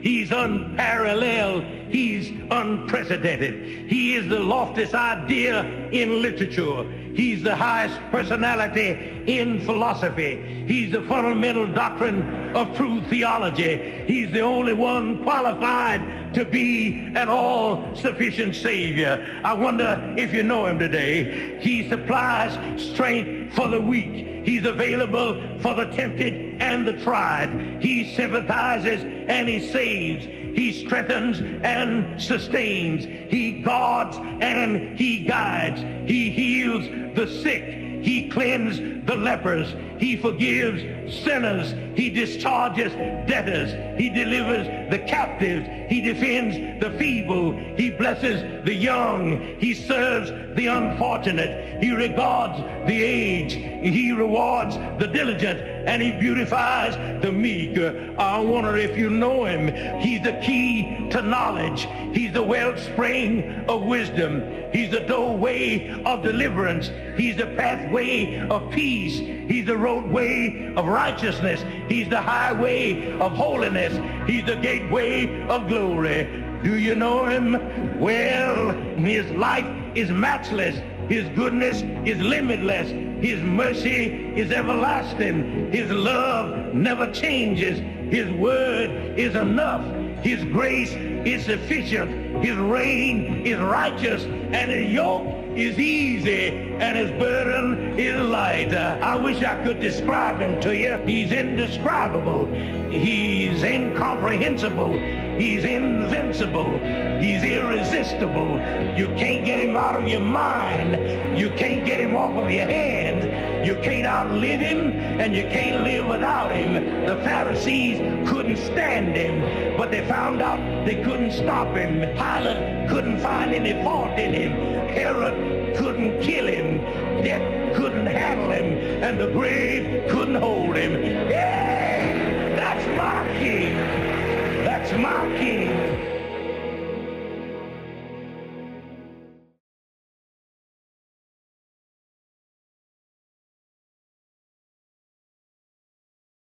He's 0.00 0.30
unparalleled. 0.32 1.64
He's 1.90 2.30
unprecedented. 2.50 3.88
He 3.88 4.14
is 4.14 4.28
the 4.28 4.38
loftiest 4.38 4.94
idea 4.94 5.64
in 5.90 6.22
literature. 6.22 6.84
He's 7.14 7.42
the 7.42 7.56
highest 7.56 8.00
personality 8.10 9.22
in 9.26 9.60
philosophy. 9.66 10.64
He's 10.66 10.92
the 10.92 11.02
fundamental 11.02 11.66
doctrine 11.66 12.56
of 12.56 12.76
true 12.76 13.02
theology. 13.08 14.04
He's 14.06 14.30
the 14.32 14.40
only 14.40 14.72
one 14.72 15.22
qualified 15.22 16.32
to 16.34 16.44
be 16.44 17.12
an 17.16 17.28
all-sufficient 17.28 18.54
Savior. 18.54 19.26
I 19.44 19.52
wonder 19.52 20.14
if 20.16 20.32
you 20.32 20.44
know 20.44 20.66
him 20.66 20.78
today. 20.78 21.58
He 21.60 21.88
supplies 21.88 22.56
strength 22.80 23.54
for 23.54 23.68
the 23.68 23.80
weak. 23.80 24.46
He's 24.46 24.64
available 24.64 25.58
for 25.60 25.74
the 25.74 25.86
tempted 25.86 26.49
and 26.60 26.86
the 26.86 26.92
tried. 27.04 27.78
He 27.80 28.14
sympathizes 28.14 29.02
and 29.02 29.48
he 29.48 29.60
saves. 29.60 30.26
He 30.26 30.72
strengthens 30.72 31.40
and 31.62 32.20
sustains. 32.20 33.04
He 33.30 33.62
guards 33.62 34.16
and 34.40 34.98
he 34.98 35.24
guides. 35.24 35.80
He 36.08 36.30
heals 36.30 36.86
the 37.14 37.26
sick. 37.26 37.64
He 38.02 38.28
cleanses 38.28 38.99
the 39.06 39.16
lepers. 39.16 39.74
He 39.98 40.16
forgives 40.16 40.82
sinners. 41.22 41.74
He 41.96 42.10
discharges 42.10 42.92
debtors. 43.28 43.72
He 44.00 44.08
delivers 44.08 44.66
the 44.90 44.98
captives. 44.98 45.66
He 45.88 46.00
defends 46.00 46.82
the 46.82 46.90
feeble. 46.98 47.52
He 47.76 47.90
blesses 47.90 48.64
the 48.64 48.74
young. 48.74 49.56
He 49.58 49.74
serves 49.74 50.30
the 50.56 50.66
unfortunate. 50.66 51.82
He 51.82 51.92
regards 51.92 52.58
the 52.86 53.02
aged. 53.02 53.52
He 53.52 54.12
rewards 54.12 54.76
the 54.98 55.06
diligent. 55.06 55.60
And 55.60 56.00
he 56.02 56.12
beautifies 56.12 56.94
the 57.22 57.32
meek. 57.32 57.78
I 58.18 58.38
wonder 58.40 58.76
if 58.76 58.96
you 58.96 59.10
know 59.10 59.44
him. 59.44 60.00
He's 60.00 60.22
the 60.22 60.40
key 60.44 61.08
to 61.10 61.22
knowledge. 61.22 61.88
He's 62.12 62.32
the 62.32 62.42
wellspring 62.42 63.64
of 63.68 63.82
wisdom. 63.82 64.42
He's 64.72 64.90
the 64.90 65.00
doorway 65.00 65.90
of 66.04 66.22
deliverance. 66.22 66.90
He's 67.16 67.36
the 67.36 67.46
pathway 67.46 68.38
of 68.48 68.70
peace. 68.70 68.89
He's 68.90 69.66
the 69.66 69.76
roadway 69.76 70.74
of 70.74 70.86
righteousness. 70.86 71.64
He's 71.88 72.08
the 72.08 72.20
highway 72.20 73.12
of 73.20 73.32
holiness. 73.32 73.92
He's 74.26 74.44
the 74.44 74.56
gateway 74.56 75.46
of 75.48 75.68
glory. 75.68 76.44
Do 76.64 76.76
you 76.76 76.96
know 76.96 77.24
him? 77.24 78.00
Well, 78.00 78.70
his 78.96 79.30
life 79.30 79.66
is 79.94 80.10
matchless. 80.10 80.76
His 81.08 81.28
goodness 81.36 81.82
is 82.04 82.20
limitless. 82.20 82.90
His 83.24 83.40
mercy 83.42 84.32
is 84.36 84.50
everlasting. 84.50 85.72
His 85.72 85.90
love 85.90 86.74
never 86.74 87.12
changes. 87.12 87.78
His 88.12 88.28
word 88.32 88.90
is 89.16 89.36
enough. 89.36 89.84
His 90.24 90.44
grace 90.44 90.92
is 90.92 91.44
sufficient. 91.44 92.44
His 92.44 92.56
reign 92.56 93.46
is 93.46 93.58
righteous. 93.58 94.24
And 94.24 94.70
his 94.70 94.90
yoke 94.92 95.39
is 95.60 95.78
easy 95.78 96.48
and 96.80 96.96
his 96.96 97.10
burden 97.18 97.98
is 97.98 98.20
light. 98.20 98.72
I 98.72 99.16
wish 99.16 99.42
I 99.42 99.62
could 99.62 99.80
describe 99.80 100.40
him 100.40 100.60
to 100.62 100.74
you. 100.74 100.96
He's 101.06 101.32
indescribable. 101.32 102.46
He's 102.90 103.62
incomprehensible. 103.62 104.94
He's 105.40 105.64
invincible. 105.64 106.78
He's 107.18 107.42
irresistible. 107.42 108.60
You 108.94 109.06
can't 109.16 109.42
get 109.42 109.60
him 109.60 109.74
out 109.74 109.96
of 109.96 110.06
your 110.06 110.20
mind. 110.20 111.38
You 111.38 111.48
can't 111.50 111.86
get 111.86 111.98
him 111.98 112.14
off 112.14 112.32
of 112.32 112.50
your 112.50 112.66
hand. 112.66 113.66
You 113.66 113.74
can't 113.76 114.06
outlive 114.06 114.60
him 114.60 114.92
and 115.18 115.34
you 115.34 115.44
can't 115.44 115.82
live 115.82 116.06
without 116.06 116.54
him. 116.54 116.74
The 117.06 117.16
Pharisees 117.24 118.28
couldn't 118.28 118.58
stand 118.58 119.16
him, 119.16 119.76
but 119.78 119.90
they 119.90 120.06
found 120.06 120.42
out 120.42 120.58
they 120.84 120.96
couldn't 120.96 121.32
stop 121.32 121.74
him. 121.74 122.00
Pilate 122.16 122.90
couldn't 122.90 123.20
find 123.20 123.54
any 123.54 123.82
fault 123.82 124.18
in 124.18 124.34
him. 124.34 124.52
Herod 124.88 125.74
couldn't 125.74 126.20
kill 126.20 126.48
him. 126.48 126.82
Death 127.24 127.76
couldn't 127.76 128.06
handle 128.06 128.50
him. 128.50 129.02
And 129.02 129.18
the 129.18 129.28
grave 129.28 130.06
couldn't 130.10 130.34
hold 130.34 130.76
him. 130.76 130.92